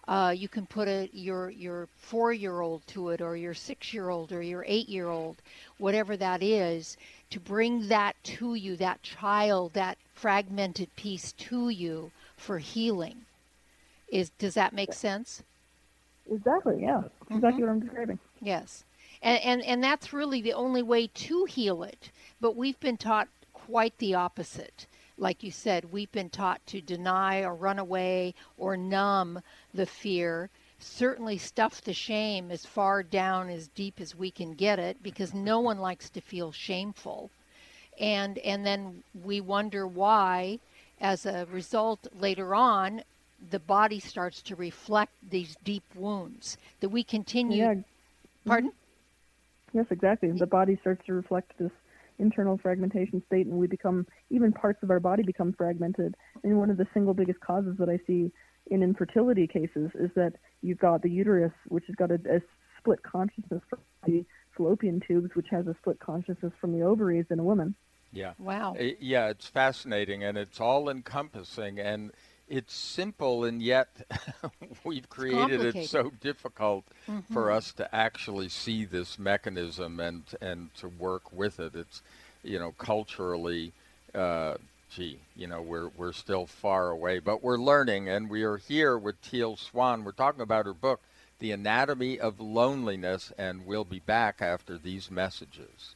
[0.08, 3.92] uh, you can put a your your four year old to it, or your six
[3.92, 5.42] year old, or your eight year old,
[5.78, 6.96] whatever that is,
[7.30, 12.10] to bring that to you, that child, that fragmented piece to you
[12.46, 13.26] for healing.
[14.08, 15.42] Is does that make sense?
[16.30, 16.80] Exactly.
[16.80, 17.02] Yeah.
[17.02, 17.34] That's mm-hmm.
[17.34, 18.18] exactly what I'm describing.
[18.40, 18.84] Yes.
[19.22, 22.10] And, and, and that's really the only way to heal it.
[22.40, 24.86] But we've been taught quite the opposite.
[25.18, 29.40] Like you said, we've been taught to deny or run away or numb
[29.74, 30.50] the fear.
[30.78, 35.32] Certainly stuff the shame as far down as deep as we can get it because
[35.32, 37.30] no one likes to feel shameful.
[37.98, 40.58] And and then we wonder why
[41.00, 43.02] as a result later on
[43.50, 47.74] the body starts to reflect these deep wounds that we continue yeah.
[47.74, 48.50] Mm-hmm.
[48.50, 48.72] pardon
[49.76, 50.30] Yes, exactly.
[50.30, 51.70] The body starts to reflect this
[52.18, 56.14] internal fragmentation state, and we become even parts of our body become fragmented.
[56.42, 58.32] And one of the single biggest causes that I see
[58.70, 60.32] in infertility cases is that
[60.62, 62.40] you've got the uterus, which has got a, a
[62.78, 64.24] split consciousness from the
[64.56, 67.74] fallopian tubes, which has a split consciousness from the ovaries in a woman.
[68.16, 68.32] Yeah.
[68.38, 68.76] Wow.
[68.98, 72.12] Yeah, it's fascinating and it's all encompassing and
[72.48, 73.88] it's simple and yet
[74.84, 77.32] we've created it so difficult mm-hmm.
[77.34, 82.02] for us to actually see this mechanism and and to work with it it's
[82.44, 83.72] you know culturally
[84.14, 84.54] uh,
[84.90, 88.96] gee you know we're we're still far away but we're learning and we are here
[88.96, 91.00] with Teal Swan we're talking about her book
[91.40, 95.95] The Anatomy of Loneliness and we'll be back after these messages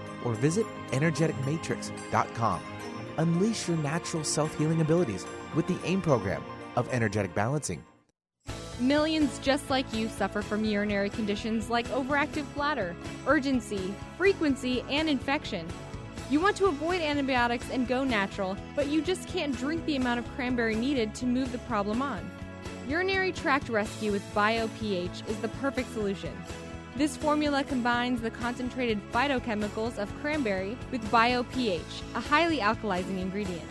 [0.23, 2.61] or visit energeticmatrix.com.
[3.17, 6.43] Unleash your natural self healing abilities with the AIM program
[6.75, 7.83] of energetic balancing.
[8.79, 12.95] Millions just like you suffer from urinary conditions like overactive bladder,
[13.27, 15.67] urgency, frequency, and infection.
[16.31, 20.19] You want to avoid antibiotics and go natural, but you just can't drink the amount
[20.19, 22.27] of cranberry needed to move the problem on.
[22.87, 26.31] Urinary tract rescue with BioPH is the perfect solution.
[26.97, 33.63] This formula combines the concentrated phytochemicals of cranberry with BioPH, a highly alkalizing ingredient.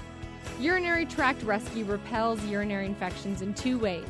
[0.58, 4.08] Urinary tract rescue repels urinary infections in two ways.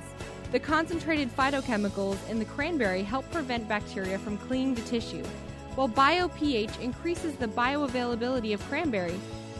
[0.52, 5.24] The concentrated phytochemicals in the cranberry help prevent bacteria from clinging to tissue,
[5.74, 9.18] while BioPH increases the bioavailability of cranberry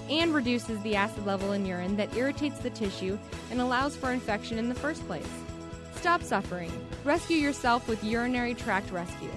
[0.08, 3.18] and reduces the acid level in urine that irritates the tissue
[3.50, 5.28] and allows for infection in the first place.
[6.00, 6.72] Stop suffering.
[7.04, 9.30] Rescue yourself with Urinary Tract Rescue.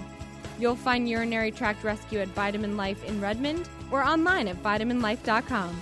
[0.58, 5.76] You'll find Urinary Tract Rescue at Vitamin Life in Redmond or online at vitaminlife.com.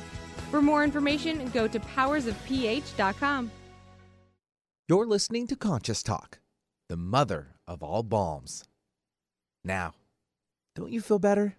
[0.50, 3.52] For more information, go to powersofph.com.
[4.88, 6.40] You're listening to Conscious Talk,
[6.88, 8.64] the mother of all balms.
[9.64, 9.94] Now,
[10.74, 11.54] don't you feel better?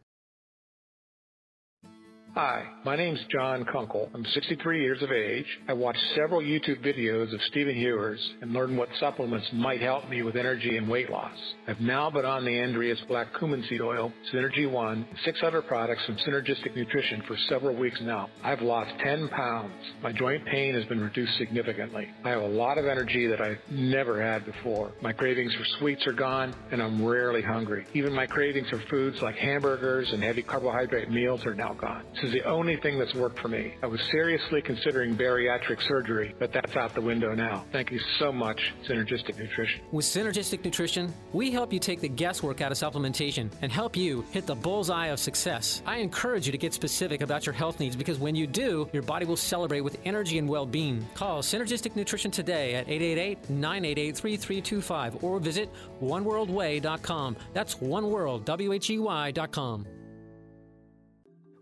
[2.35, 4.09] Hi, my name's John Kunkel.
[4.11, 5.45] I'm 63 years of age.
[5.67, 10.23] I watched several YouTube videos of Stephen Hewers and learned what supplements might help me
[10.23, 11.37] with energy and weight loss.
[11.67, 15.61] I've now been on the Andreas Black Cumin Seed Oil, Synergy One, and six other
[15.61, 18.31] products from Synergistic Nutrition for several weeks now.
[18.43, 19.73] I've lost 10 pounds.
[20.01, 22.07] My joint pain has been reduced significantly.
[22.25, 24.91] I have a lot of energy that I've never had before.
[25.03, 27.85] My cravings for sweets are gone, and I'm rarely hungry.
[27.93, 32.03] Even my cravings for foods like hamburgers and heavy carbohydrate meals are now gone.
[32.23, 33.73] Is the only thing that's worked for me.
[33.83, 37.65] I was seriously considering bariatric surgery, but that's out the window now.
[37.73, 39.81] Thank you so much, Synergistic Nutrition.
[39.91, 44.21] With Synergistic Nutrition, we help you take the guesswork out of supplementation and help you
[44.31, 45.81] hit the bullseye of success.
[45.85, 49.03] I encourage you to get specific about your health needs because when you do, your
[49.03, 51.05] body will celebrate with energy and well being.
[51.15, 55.69] Call Synergistic Nutrition today at 888 988 3325 or visit
[56.01, 57.35] oneworldwhey.com.
[57.51, 59.87] That's oneworld, W H E Y.com.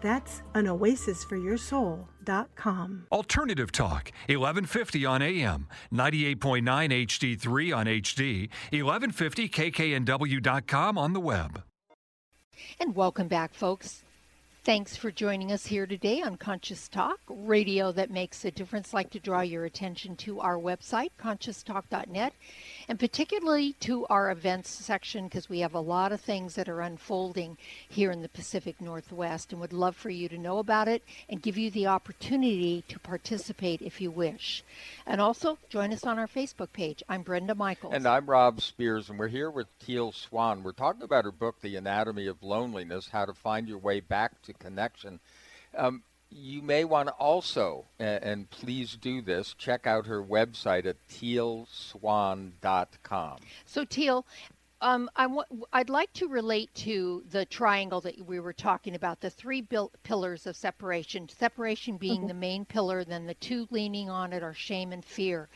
[0.00, 3.06] That's anoasisforyoursoul.com.
[3.10, 11.62] Alternative Talk, 1150 on AM, 98.9 HD3 on HD, 1150 kknw.com on the web.
[12.80, 14.04] And welcome back, folks.
[14.64, 18.92] Thanks for joining us here today on Conscious Talk, radio that makes a difference.
[18.92, 22.34] I'd like to draw your attention to our website, conscioustalk.net,
[22.88, 26.80] and particularly to our events section because we have a lot of things that are
[26.80, 27.58] unfolding
[27.88, 31.42] here in the Pacific Northwest and would love for you to know about it and
[31.42, 34.64] give you the opportunity to participate if you wish.
[35.06, 37.02] And also join us on our Facebook page.
[37.08, 37.92] I'm Brenda Michaels.
[37.94, 40.62] And I'm Rob Spears, and we're here with Teal Swan.
[40.62, 44.40] We're talking about her book, The Anatomy of Loneliness How to Find Your Way Back
[44.42, 45.20] to Connection.
[45.76, 50.86] Um, you may want to also, and, and please do this, check out her website
[50.86, 53.38] at tealswan.com.
[53.64, 54.26] So, Teal,
[54.80, 59.20] um, I w- I'd like to relate to the triangle that we were talking about,
[59.20, 61.28] the three bil- pillars of separation.
[61.28, 62.28] Separation being Mhm.
[62.28, 65.48] the main pillar, then the two leaning on it are shame and fear.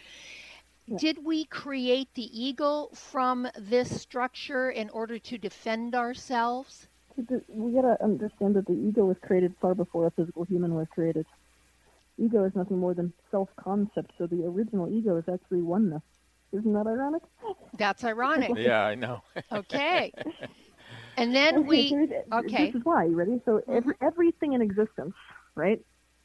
[0.86, 0.96] Yeah.
[0.98, 6.88] Did we create the ego from this structure in order to defend ourselves?
[7.16, 10.74] See, the- We gotta understand that the ego was created far before a physical human
[10.74, 11.26] was created.
[12.18, 16.02] Ego is nothing more than self-concept, so the original ego is actually oneness.
[16.52, 17.22] Isn't that ironic?
[17.78, 18.52] That's ironic.
[18.56, 19.22] Yeah, I know.
[19.52, 20.12] Okay.
[21.16, 22.66] And then Okay, we here's- uh, okay.
[22.66, 23.04] This is why.
[23.04, 23.40] You ready?
[23.44, 23.72] So mm-hmm.
[23.72, 25.14] every, everything in existence,
[25.54, 25.80] right,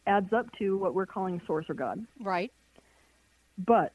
[0.05, 2.05] adds up to what we're calling source or God.
[2.19, 2.51] right.
[3.57, 3.93] But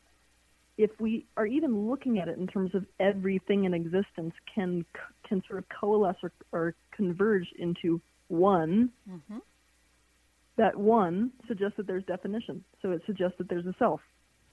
[0.78, 4.84] if we are even looking at it in terms of everything in existence can
[5.32, 9.38] can sort of coalesce or, or converge into one, hmm
[10.58, 12.62] that one suggests that there's definition.
[12.82, 14.00] So it suggests that there's a self.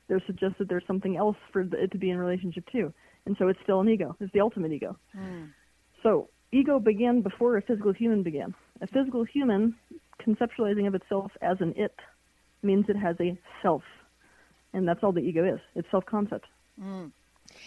[0.07, 2.93] There suggests that there's something else for it to be in relationship to.
[3.25, 4.15] And so it's still an ego.
[4.21, 4.95] It's the ultimate ego.
[6.01, 8.55] So ego began before a physical human began.
[8.79, 9.75] A physical human
[10.25, 11.95] conceptualizing of itself as an it
[12.63, 13.83] means it has a self.
[14.73, 15.59] And that's all the ego is.
[15.75, 16.45] It's self-concept.
[16.81, 17.11] Mm.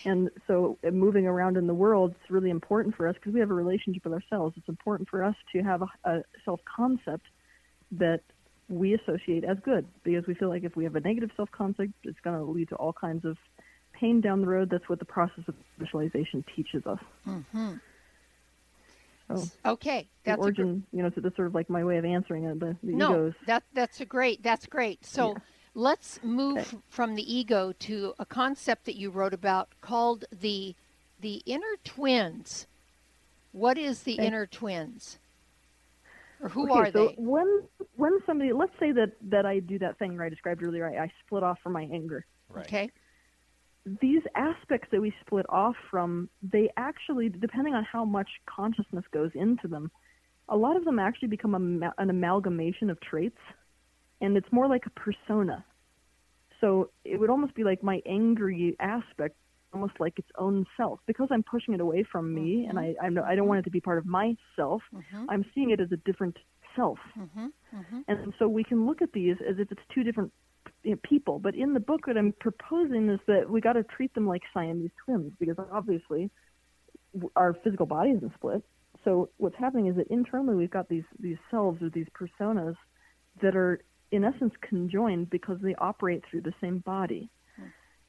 [0.04, 3.40] And so uh, moving around in the world is really important for us because we
[3.40, 4.54] have a relationship with ourselves.
[4.56, 7.24] It's important for us to have a, a self-concept
[7.92, 8.20] that
[8.68, 12.18] we associate as good because we feel like if we have a negative self-concept, it's
[12.24, 13.36] going to lead to all kinds of
[13.92, 14.70] pain down the road.
[14.70, 16.98] That's what the process of visualization teaches us.
[17.24, 17.74] hmm
[19.28, 20.08] So Okay.
[20.24, 22.44] That's a gr- origin, you know, so that's sort of like my way of answering
[22.44, 22.60] it.
[22.60, 23.34] The, the no, egos.
[23.46, 24.42] that that's a great.
[24.42, 25.04] That's great.
[25.04, 25.34] So
[25.74, 30.74] let's move from the ego to a concept that you wrote about called the
[31.20, 32.66] the inner twins.
[33.52, 34.26] What is the Okay.
[34.26, 35.18] inner twins?
[36.40, 37.14] Or who okay, are so they?
[37.16, 37.62] when
[37.96, 41.04] when somebody, let's say that that I do that thing where I described earlier, I,
[41.04, 42.26] I split off from my anger.
[42.48, 42.66] Right.
[42.66, 42.90] Okay.
[44.00, 49.30] these aspects that we split off from, they actually, depending on how much consciousness goes
[49.34, 49.90] into them,
[50.48, 53.38] a lot of them actually become a, an amalgamation of traits,
[54.22, 55.64] and it's more like a persona.
[56.60, 59.36] So it would almost be like my angry aspect,
[59.74, 63.18] almost like its own self, because I'm pushing it away from me, and I I'm,
[63.18, 64.82] I don't want it to be part of myself.
[64.94, 65.26] Mhm.
[65.28, 66.38] I'm seeing it as a different
[66.76, 66.98] self.
[67.18, 67.46] Mm-hmm.
[67.74, 68.00] Mm-hmm.
[68.08, 70.32] And so we can look at these as if it's two different
[70.84, 71.38] you know, people.
[71.38, 74.42] But in the book, what I'm proposing is that we got to treat them like
[74.54, 76.30] Siamese twins because obviously
[77.36, 78.62] our physical body isn't split.
[79.04, 82.76] So what's happening is that internally we've got these these selves or these personas
[83.42, 83.80] that are
[84.12, 87.28] in essence conjoined because they operate through the same body.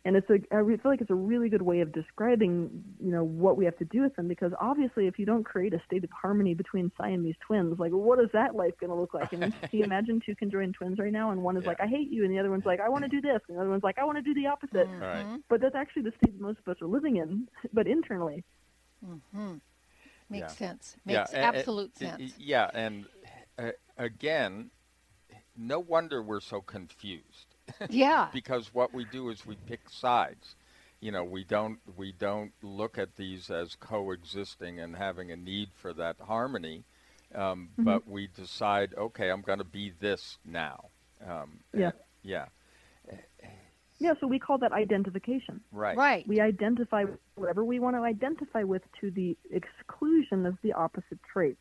[0.05, 3.23] And it's a, I feel like it's a really good way of describing, you know,
[3.23, 6.03] what we have to do with them because obviously if you don't create a state
[6.03, 9.31] of harmony between Siamese twins, like what is that life going to look like?
[9.31, 12.11] And can you imagine two conjoined twins right now and one is like, I hate
[12.11, 13.83] you, and the other one's like, I want to do this, and the other one's
[13.83, 14.89] like, I want to do the opposite.
[14.99, 15.39] Right.
[15.47, 18.43] But that's actually the state most of us are living in, but internally.
[19.07, 19.53] Mm-hmm.
[20.29, 20.67] Makes Yeah.
[20.67, 20.97] sense.
[21.05, 22.19] Makes a- a- absolute y- sense.
[22.19, 23.05] y- Yeah, and
[23.57, 24.69] uh, again,
[25.57, 27.47] no wonder we're so confused.
[27.89, 28.27] Yeah.
[28.33, 30.55] because what we do is we pick sides.
[30.99, 35.69] You know, we don't we don't look at these as coexisting and having a need
[35.73, 36.83] for that harmony,
[37.35, 37.85] um, Mhm.
[37.85, 40.89] but we decide, okay, I'm going to be this now.
[41.25, 41.91] Um, Yeah.
[42.21, 42.45] yeah.
[43.99, 45.61] Yeah, so we call that identification.
[45.71, 45.95] Right.
[45.95, 46.27] Right.
[46.27, 51.57] We identify whatever we want to identify with to the exclusion of the opposite trait.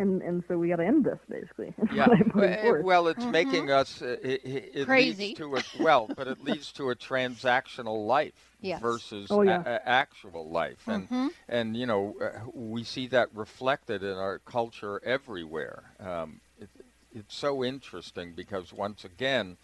[0.00, 1.74] And and so we got to end this basically.
[1.90, 2.08] Yeah.
[2.08, 2.86] what I'm putting Well, forth.
[2.86, 4.00] well, it's making us.
[4.02, 5.24] Uh, it, it, it Crazy.
[5.26, 8.80] Leads to a, well, but it leads to a transactional life Yes.
[8.80, 9.62] versus Oh, yeah.
[9.64, 11.28] a, a- actual life, and Mhm.
[11.48, 15.92] and you know uh, we see that reflected in our culture everywhere.
[16.00, 16.70] Um, it,
[17.14, 19.56] it's so interesting because once again,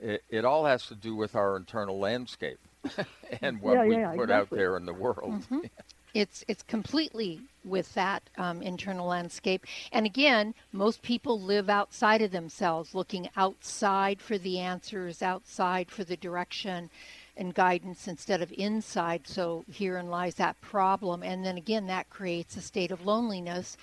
[0.00, 2.58] it, it all has to do with our internal landscape
[3.42, 5.46] and what Yeah, we yeah, put out there in the world.
[5.50, 5.70] Mhm.
[6.14, 9.64] It's it's completely with that um, internal landscape.
[9.92, 16.04] And again, most people live outside of themselves, looking outside for the answers, outside for
[16.04, 16.90] the direction
[17.36, 19.26] and guidance instead of inside.
[19.26, 21.22] So herein lies that problem.
[21.22, 23.76] And then again, that creates a state of loneliness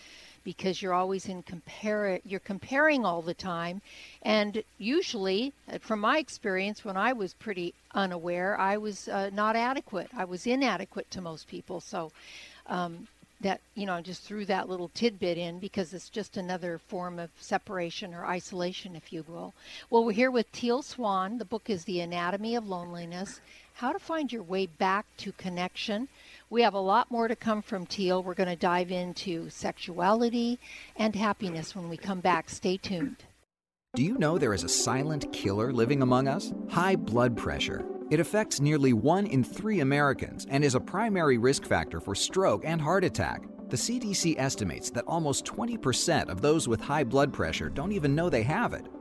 [0.43, 3.81] because you're always in compare you're comparing all the time.
[4.21, 9.55] And usually uh, from my experience when i was pretty unaware i was uh, not
[9.55, 10.09] adequate.
[10.15, 11.79] I was inadequate to most people.
[11.79, 12.11] So
[12.67, 13.07] um,
[13.41, 17.19] that you know I just threw that little tidbit in because it's just another form
[17.19, 19.53] of separation or isolation if you will.
[19.89, 21.37] Well we're here with teal swan.
[21.37, 23.39] The book is the anatomy of loneliness
[23.79, 26.09] how to find your way back to connection
[26.49, 28.23] we have a lot more to come from Teal.
[28.23, 30.59] We're going to dive into sexuality
[30.95, 32.49] and happiness when we come back.
[32.49, 33.25] Stay tuned.
[33.95, 36.53] Do you know there is a silent killer living among us?
[36.69, 37.85] High blood pressure.
[38.09, 42.63] It affects nearly one in three Americans and is a primary risk factor for stroke
[42.65, 43.43] and heart attack.
[43.69, 48.29] The CDC estimates that almost 20% of those with high blood pressure don't even know
[48.29, 48.87] they have it.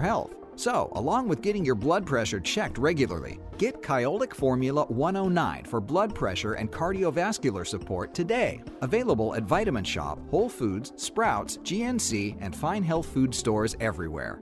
[0.00, 0.34] health.
[0.56, 6.14] So, along with getting your blood pressure checked regularly, get Kyolic Formula 109 for blood
[6.14, 8.62] pressure and cardiovascular support today.
[8.82, 14.40] Available at Vitamin Shoppe, Whole Foods, Sprouts, GNC, and fine health food stores everywhere.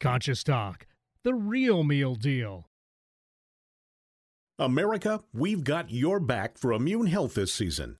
[0.00, 0.86] Conscious Talk,
[1.22, 2.66] the real meal deal.
[4.58, 7.96] America, we've got your back for immune health this season.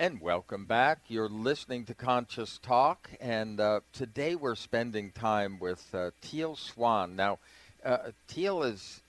[0.00, 1.00] And welcome back.
[1.08, 7.16] You're listening to Conscious Talk, and uh, today we're spending time with uh, Teal Swan.
[7.16, 7.40] Now,
[7.84, 9.02] uh, Teal has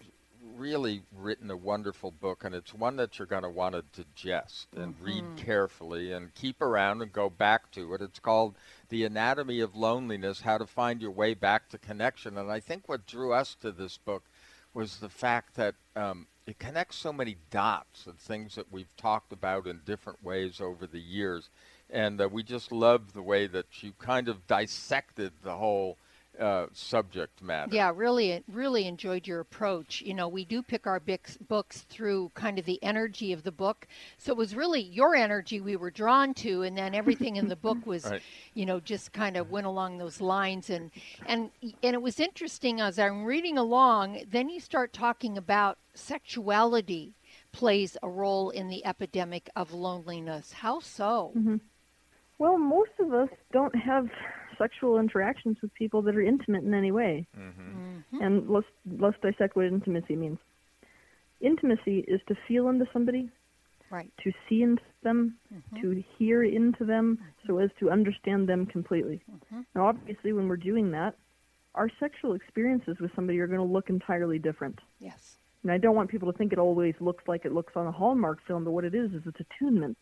[0.55, 4.67] really written a wonderful book, and it's one that you're going to want to digest
[4.75, 5.05] and mm-hmm.
[5.05, 8.01] read carefully and keep around and go back to it.
[8.01, 8.55] It's called
[8.89, 12.35] The Anatomy of Loneliness How to Find Your Way Back to Connection.
[12.35, 14.23] And I think what drew us to this book
[14.73, 19.31] was the fact that um, it connects so many dots and things that we've talked
[19.31, 21.49] about in different ways over the years.
[21.89, 25.97] And uh, we just love the way that you kind of dissected the whole
[26.39, 27.73] uh, subject matter.
[27.73, 30.01] Yeah, really, really enjoyed your approach.
[30.01, 33.51] You know, we do pick our books, books through kind of the energy of the
[33.51, 33.87] book,
[34.17, 37.55] so it was really your energy we were drawn to, and then everything in the
[37.67, 38.21] book was, right.
[38.53, 40.91] you know, just kind of went along those lines, and
[41.25, 44.23] and and it was interesting as I'm reading along.
[44.29, 47.13] Then you start talking about sexuality
[47.51, 50.53] plays a role in the epidemic of loneliness.
[50.53, 51.31] How so?
[51.35, 51.57] Mm-hmm.
[52.37, 54.09] Well, most of us don't have
[54.59, 57.25] sexual interactions with people that are intimate in any way.
[57.35, 57.61] Mm-hmm.
[57.61, 58.21] Mm-hmm.
[58.21, 58.67] And let's
[58.99, 60.37] let's dissect what intimacy means.
[61.41, 63.29] Intimacy is to feel into somebody,
[63.89, 64.11] right?
[64.23, 65.81] To see into them, mm-hmm.
[65.81, 69.21] to hear into them, so as to understand them completely.
[69.31, 69.61] Mm-hmm.
[69.73, 71.15] Now, obviously, when we're doing that,
[71.75, 74.79] our sexual experiences with somebody are going to look entirely different.
[74.99, 75.37] Yes.
[75.63, 77.91] And I don't want people to think it always looks like it looks on a
[77.91, 79.97] Hallmark film, but what it is is it's attunement.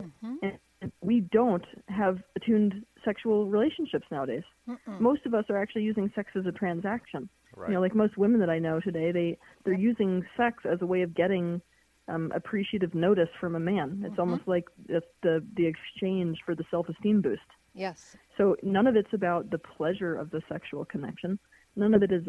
[0.00, 0.34] Mm-hmm.
[0.42, 0.58] And
[1.00, 4.44] we don't have attuned sexual relationships nowadays.
[4.68, 5.00] Mm-mm.
[5.00, 7.28] Most of us are actually using sex as a transaction.
[7.56, 7.68] Right.
[7.68, 10.86] You know, like most women that I know today, they they're using sex as a
[10.86, 11.60] way of getting
[12.08, 14.02] um, appreciative notice from a man.
[14.02, 14.20] It's mm-hmm.
[14.20, 17.40] almost like it's the the exchange for the self-esteem boost.
[17.74, 18.16] Yes.
[18.36, 21.38] So none of it's about the pleasure of the sexual connection.
[21.76, 22.26] None of it is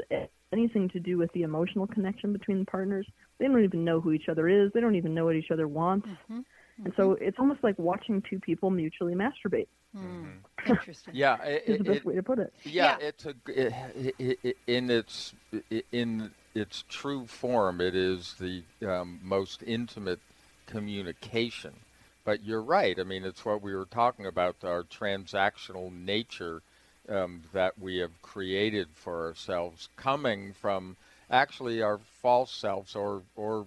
[0.54, 3.08] anything to do with the emotional connection between the partners.
[3.40, 4.72] They don't even know who each other is.
[4.74, 6.08] They don't even know what each other wants.
[6.08, 6.40] Mm-hmm.
[6.84, 9.68] And so it's almost like watching two people mutually masturbate.
[9.96, 10.38] Mm.
[10.68, 11.14] Interesting.
[11.16, 12.54] yeah, it, is the best it, way to put it.
[12.64, 13.08] Yeah, yeah.
[13.08, 15.34] it's a it, in its
[15.92, 20.20] in its true form, it is the um, most intimate
[20.68, 21.74] communication.
[22.24, 23.00] But you're right.
[23.00, 26.62] I mean, it's what we were talking about our transactional nature
[27.10, 30.96] um, that we have created for ourselves, coming from
[31.30, 33.66] actually our false selves, or or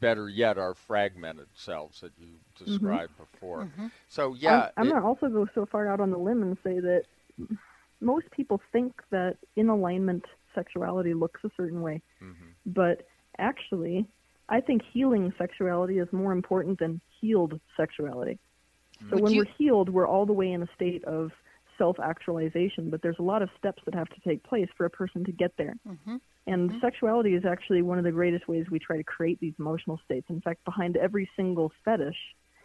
[0.00, 2.28] better yet, our fragmented selves that you
[2.64, 3.22] described mm-hmm.
[3.32, 3.60] before.
[3.64, 3.86] Mm-hmm.
[4.08, 6.56] So yeah, I'm, I'm going to also go so far out on the limb and
[6.64, 7.04] say that
[8.00, 10.24] most people think that in alignment
[10.54, 12.50] sexuality looks a certain way, mm-hmm.
[12.66, 13.06] but
[13.38, 14.06] actually,
[14.48, 18.38] I think healing sexuality is more important than healed sexuality.
[19.08, 19.38] So Would when you...
[19.40, 21.32] we're healed, we're all the way in a state of
[21.78, 24.90] self actualization, but there's a lot of steps that have to take place for a
[24.90, 25.74] person to get there.
[25.88, 26.16] Mm-hmm.
[26.46, 26.78] And Mm-hmm.
[26.80, 30.26] sexuality is actually one of the greatest ways we try to create these emotional states.
[30.28, 32.16] In fact, behind every single fetish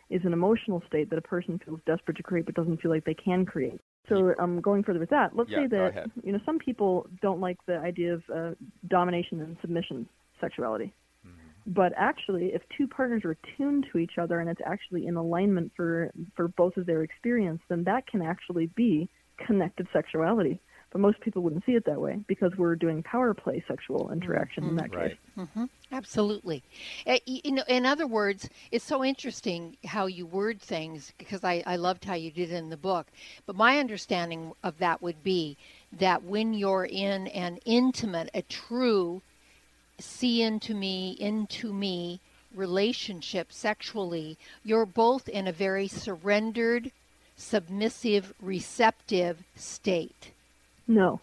[0.09, 3.05] is an emotional state that a person feels desperate to create but doesn't feel like
[3.05, 3.79] they can create.
[4.09, 7.41] So, um, going further with that, let's Yeah, say that you know some people don't
[7.41, 8.51] like the idea of uh,
[8.87, 10.07] domination and submission
[10.39, 10.93] sexuality.
[11.27, 11.73] Mm-hmm.
[11.73, 15.73] But actually, if two partners are tuned to each other and it's actually in alignment
[15.75, 19.09] for for both of their experience, then that can actually be
[19.45, 20.61] connected sexuality.
[20.91, 24.63] But most people wouldn't see it that way because we're doing power play sexual interaction
[24.69, 25.17] in that case.
[25.35, 26.63] hmm Absolutely.
[27.05, 31.63] Uh, You know, in other words, it's so interesting how you word things because I,
[31.65, 33.07] I loved how you did it in the book.
[33.45, 35.57] But my understanding of that would be
[35.93, 39.21] that when you're in an intimate, a true
[39.99, 42.19] see into me, into me
[42.53, 46.91] relationship sexually, you're both in a very surrendered,
[47.35, 50.31] submissive, receptive state.
[50.87, 51.19] No.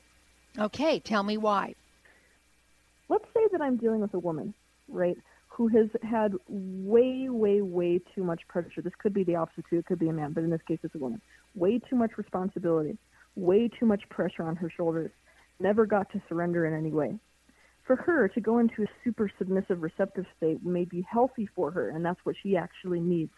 [0.59, 1.75] Okay, tell me why.
[3.09, 4.55] let's say that I'm dealing with a woman,
[4.89, 5.17] right,
[5.49, 8.83] who has had way, way, way too much pressure.
[8.83, 9.79] This could be the opposite too.
[9.79, 11.21] It could be a man, but in this case, it's a woman.
[11.55, 12.99] Way too much responsibility,
[13.37, 15.11] way too much pressure on her shoulders.
[15.61, 17.19] Never got to surrender in any way.
[17.87, 21.91] For her to go into a super submissive, receptive state may be healthy for her,
[21.91, 23.33] and that's what she actually needs.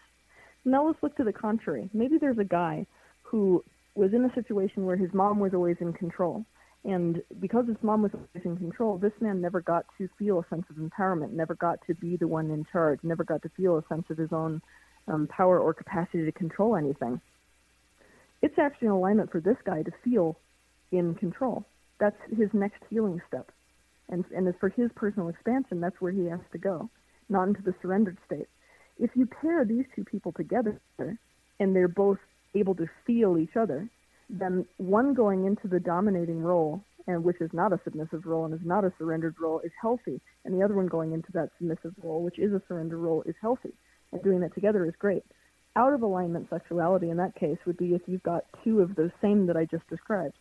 [0.65, 1.89] Now let's look to the contrary.
[1.93, 2.87] Maybe there's a guy
[3.23, 3.63] who
[3.97, 6.45] was in a situation where his mom was always in control.
[6.85, 10.47] And because his mom was always in control, this man never got to feel a
[10.49, 13.77] sense of empowerment, never got to be the one in charge, never got to feel
[13.77, 14.61] a sense of his own
[15.07, 17.19] um, power or capacity to control anything.
[18.41, 20.37] It's actually an alignment for this guy to feel
[20.91, 21.65] in control.
[21.99, 23.51] That's his next healing step.
[24.09, 26.89] And, and as for his personal expansion, that's where he has to go,
[27.29, 28.47] not into the surrendered state.
[28.99, 30.79] If you pair these two people together
[31.59, 32.19] and they're both
[32.55, 33.89] able to feel each other,
[34.29, 38.53] then one going into the dominating role, and which is not a submissive role and
[38.53, 41.93] is not a surrendered role, is healthy, and the other one going into that submissive
[42.03, 43.73] role, which is a surrender role, is healthy.
[44.11, 45.23] And doing that together is great.
[45.75, 49.11] Out of alignment sexuality in that case would be if you've got two of those
[49.21, 50.35] same that I just described.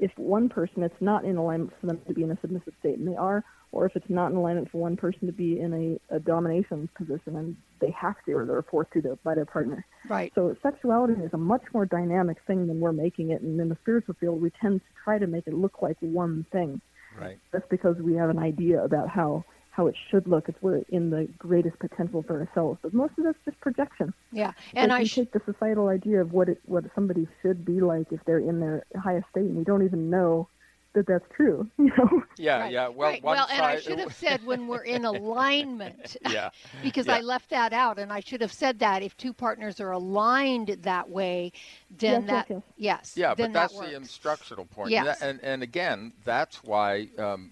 [0.00, 2.98] If one person, it's not in alignment for them to be in a submissive state,
[2.98, 6.00] and they are, or if it's not in alignment for one person to be in
[6.10, 9.84] a, a domination position and they have to, or they're forced to by their partner.
[10.08, 10.32] Right.
[10.34, 13.76] So sexuality is a much more dynamic thing than we're making it, and in the
[13.82, 16.80] spiritual field, we tend to try to make it look like one thing.
[17.20, 17.38] Right.
[17.52, 19.44] That's because we have an idea about how
[19.80, 20.48] how it should look.
[20.48, 24.12] It's we're in the greatest potential for ourselves, but most of that's just projection.
[24.30, 27.26] Yeah, and and I we sh- take the societal idea of what it what somebody
[27.40, 30.48] should be like if they're in their highest state, and we don't even know
[30.92, 31.66] that that's true.
[31.78, 32.22] You know.
[32.36, 32.88] Yeah, yeah.
[32.88, 33.22] Well, right.
[33.22, 36.16] one well, and I should have said when we're in alignment.
[36.30, 36.50] yeah.
[36.82, 37.16] because yeah.
[37.16, 40.68] I left that out, and I should have said that if two partners are aligned
[40.82, 41.52] that way,
[41.98, 42.62] then Yes, yes, that yes.
[42.76, 44.90] yes, Yeah, then but that's that the instructional point.
[44.90, 45.22] Yes.
[45.22, 47.50] And and again, that's why um,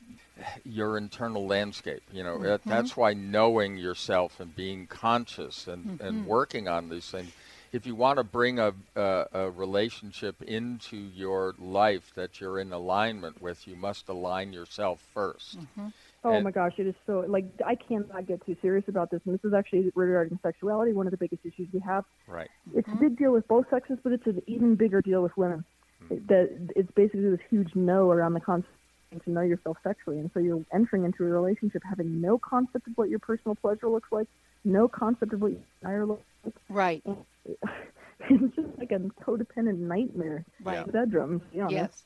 [0.64, 2.02] your internal landscape.
[2.12, 2.68] You know, Mm-hmm.
[2.68, 6.26] that's why knowing yourself and being conscious and, and Mhm.
[6.26, 7.32] working on these things.
[7.70, 12.72] If you want to bring a, a a relationship into your life that you're in
[12.72, 15.58] alignment with, you must align yourself 1st
[16.24, 19.20] Oh And- my gosh, it is so like I cannot get too serious about this.
[19.26, 22.04] And this is actually regarding sexuality, one of the biggest issues we have.
[22.26, 22.48] Right.
[22.74, 25.64] It's a big deal with both sexes, but it's an even bigger deal with women.
[26.10, 28.72] It- That it's basically this huge no around the concept
[29.24, 32.92] to know yourself sexually, and so you're entering into a relationship having no concept of
[32.96, 34.28] what your personal pleasure looks like,
[34.64, 36.54] no concept of what your desire looks like.
[36.68, 37.02] Right.
[38.30, 40.44] It's just like a codependent nightmare.
[40.62, 40.78] Right.
[40.78, 41.40] in the Bedrooms.
[41.52, 42.02] Yes.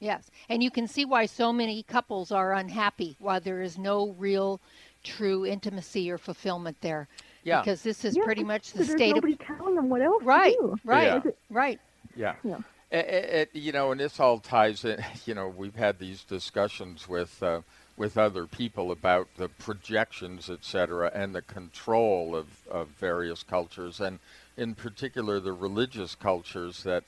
[0.00, 0.28] Yes.
[0.48, 4.60] And you can see why so many couples are unhappy, why there is no real
[5.04, 7.08] true intimacy or fulfillment there.
[7.44, 7.60] Yeah.
[7.60, 10.22] Because this is Yeah, pretty much the there's state nobody of telling them what else
[10.24, 10.56] Right.
[10.60, 10.76] to do.
[10.84, 11.22] Right.
[11.24, 11.30] Yeah.
[11.48, 11.80] Right.
[12.16, 12.34] Yeah.
[12.44, 12.58] Yeah.
[12.92, 15.02] It, it, you know, and this all ties in.
[15.26, 17.62] You know, we've had these discussions with uh,
[17.96, 24.00] with other people about the projections, et cetera, and the control of, of various cultures,
[24.00, 24.18] and
[24.56, 27.04] in particular the religious cultures that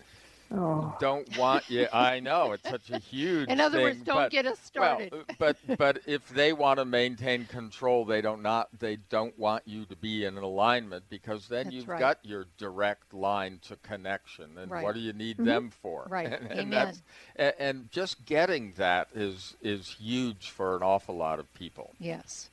[0.52, 0.94] Oh.
[1.00, 1.88] don't want you.
[1.92, 3.48] I know it's such a huge.
[3.48, 5.12] In other words, don't but- get us well, started.
[5.12, 9.62] uh, but but if they want to maintain control, they don't not they don't want
[9.66, 11.98] you to be in alignment because then That's you've right.
[11.98, 14.84] got your direct line to connection, and Right.
[14.84, 15.44] what do you need Mhm.
[15.46, 16.06] them for?
[16.10, 16.26] Right.
[16.26, 16.58] And, Amen.
[16.58, 17.02] and that's
[17.36, 21.90] and, and just getting that is is huge for an awful lot of people.
[21.98, 22.50] Yes.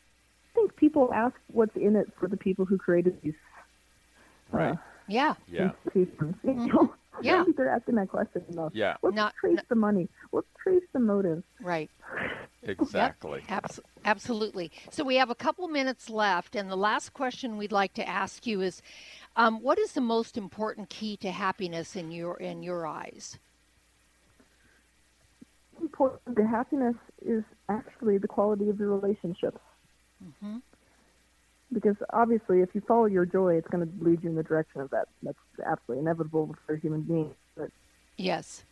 [0.52, 3.36] I think people ask what's in it for the people who created these
[4.52, 4.78] Right.
[5.08, 5.36] Yeah.
[5.50, 5.72] Yeah.
[5.86, 6.36] institutions.
[6.44, 6.94] You know?
[6.94, 7.38] I Yeah.
[7.38, 8.72] don't think they're asking that question enough.
[8.74, 8.98] Yeah.
[9.02, 10.10] Let's Not- trace the money.
[10.32, 11.44] Let's trace the motive.
[11.62, 11.90] Right.
[12.64, 13.44] Exactly.
[13.50, 14.72] Abs- absolutely.
[14.92, 18.46] So we have a couple minutes left, and the last question we'd like to ask
[18.46, 18.84] you is,
[19.36, 23.40] um, what is the most important key to happiness in your in your eyes?
[25.82, 26.96] important to happiness
[27.26, 29.60] is actually the quality of your relationships.
[30.24, 30.58] Mm-hmm.
[31.74, 34.82] Because obviously, if you follow your joy, it's going to lead you in the direction
[34.82, 35.08] of that.
[35.24, 37.36] That's absolutely inevitable for human beings.
[37.56, 37.70] But
[38.18, 38.64] Yes.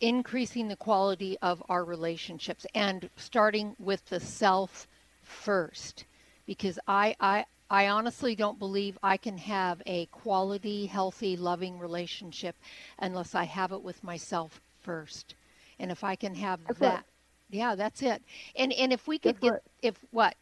[0.00, 4.88] Increasing the quality of our relationships and starting with the self
[5.22, 6.04] first.
[6.46, 12.56] Because I, I, I honestly don't believe I can have a quality, healthy, loving relationship
[12.98, 15.36] unless I have it with myself first.
[15.78, 17.04] And if I can have That's that,
[17.50, 18.22] yeah, that's it.
[18.56, 19.62] And and if we could Guess get what?
[19.82, 20.34] if what?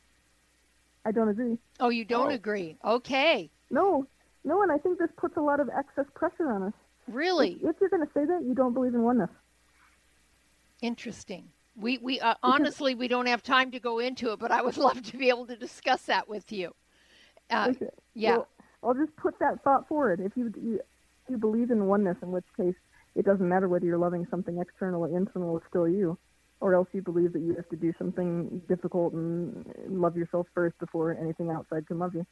[1.05, 1.59] I don't agree.
[1.79, 2.35] Oh, you don't Oh.
[2.35, 2.77] agree?
[2.85, 4.07] Okay, No,
[4.45, 6.75] no, and I think this puts a lot of excess pressure on us.
[7.09, 9.31] really If, if you're going to say that, you don't believe in oneness.
[10.83, 11.49] interesting.
[11.77, 14.77] We we uh, honestly we don't have time to go into it, but I would
[14.89, 16.75] love to be able to discuss that with you.
[17.49, 17.73] Uh,
[18.15, 18.37] yeah.
[18.37, 18.49] Well,
[18.83, 20.21] I'll just put that thought forward.
[20.21, 20.81] If you, you
[21.29, 22.75] you believe in oneness, in which case
[23.15, 26.19] it doesn't matter whether you're loving something external or internal, it's still you.
[26.61, 30.79] Or else you believe that you have to do something difficult and love yourself first
[30.79, 32.27] before anything outside can love you.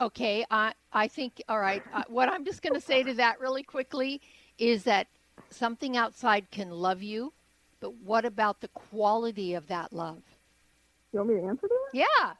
[0.00, 1.82] Okay, I I think all right.
[1.92, 4.20] Uh, what I'm just going to say to that really quickly
[4.58, 5.06] is that
[5.50, 7.32] something outside can love you,
[7.80, 10.22] but what about the quality of that love?
[11.12, 11.90] You want me to answer that?
[11.92, 12.32] Yeah.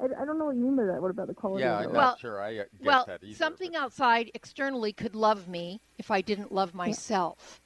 [0.00, 1.00] I, I don't know what you mean by that.
[1.00, 3.04] What about the quality Yeah, of I'm the not Well- sure I uh, get well,
[3.06, 3.34] that either.
[3.34, 7.60] something outside externally could love me if I didn't love myself.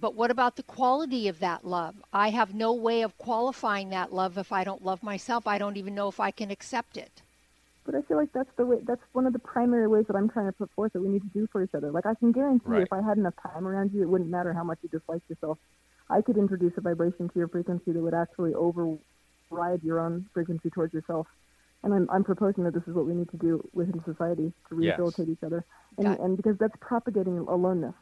[0.00, 1.96] But what about the quality of that love?
[2.12, 5.46] I have no way of qualifying that love if I don't love myself.
[5.46, 7.22] I don't even know if I can accept it.
[7.84, 8.76] But I feel like that's the way.
[8.86, 11.22] That's one of the primary ways that I'm trying to put forth that we need
[11.22, 11.90] to do for each other.
[11.90, 12.82] Like I can guarantee, Right.
[12.82, 15.58] if I had enough time around you, it wouldn't matter how much you disliked yourself.
[16.10, 20.70] I could introduce a vibration to your frequency that would actually override your own frequency
[20.70, 21.26] towards yourself.
[21.82, 24.74] And I'm, I'm proposing that this is what we need to do within society to
[24.74, 24.98] Yes.
[24.98, 25.64] rehabilitate each other.
[25.96, 27.94] And, and because that's propagating aloneness.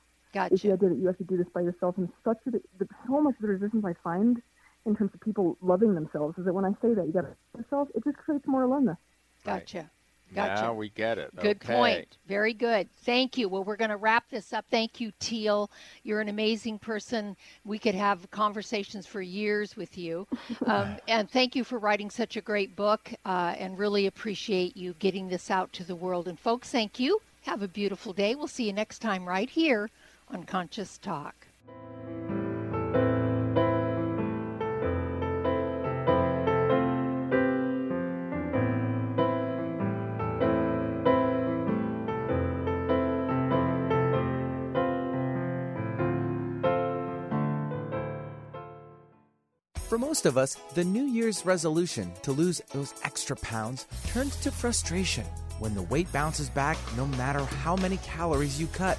[0.44, 0.72] It's the Gotcha.
[0.74, 1.96] idea that you have to do this by yourself.
[1.98, 4.40] And such a, the, so much of the resistance I find
[4.86, 7.28] in terms of people loving themselves is that when I say that you got to
[7.28, 8.98] love yourself, it just creates more aloneness.
[9.44, 9.90] Gotcha.
[10.34, 10.62] Gotcha.
[10.62, 11.34] Now we get it.
[11.36, 11.74] Good okay.
[11.74, 12.16] point.
[12.26, 12.88] Very good.
[13.04, 13.48] Thank you.
[13.48, 14.64] Well, we're going to wrap this up.
[14.70, 15.70] Thank you, Teal.
[16.02, 17.36] You're an amazing person.
[17.64, 20.26] We could have conversations for years with you.
[20.66, 24.94] Um, and thank you for writing such a great book uh, and really appreciate you
[24.98, 26.26] getting this out to the world.
[26.26, 27.20] And, folks, thank you.
[27.42, 28.34] Have a beautiful day.
[28.34, 29.90] We'll see you next time right here
[30.28, 31.46] on Conscious Talk.
[49.88, 54.50] For most of us, the New Year's resolution to lose those extra pounds turns to
[54.50, 55.24] frustration
[55.58, 58.98] when the weight bounces back no matter how many calories you cut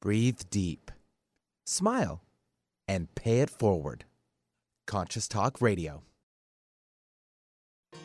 [0.00, 0.92] Breathe deep,
[1.66, 2.22] smile,
[2.86, 4.04] and pay it forward.
[4.86, 6.04] Conscious Talk Radio.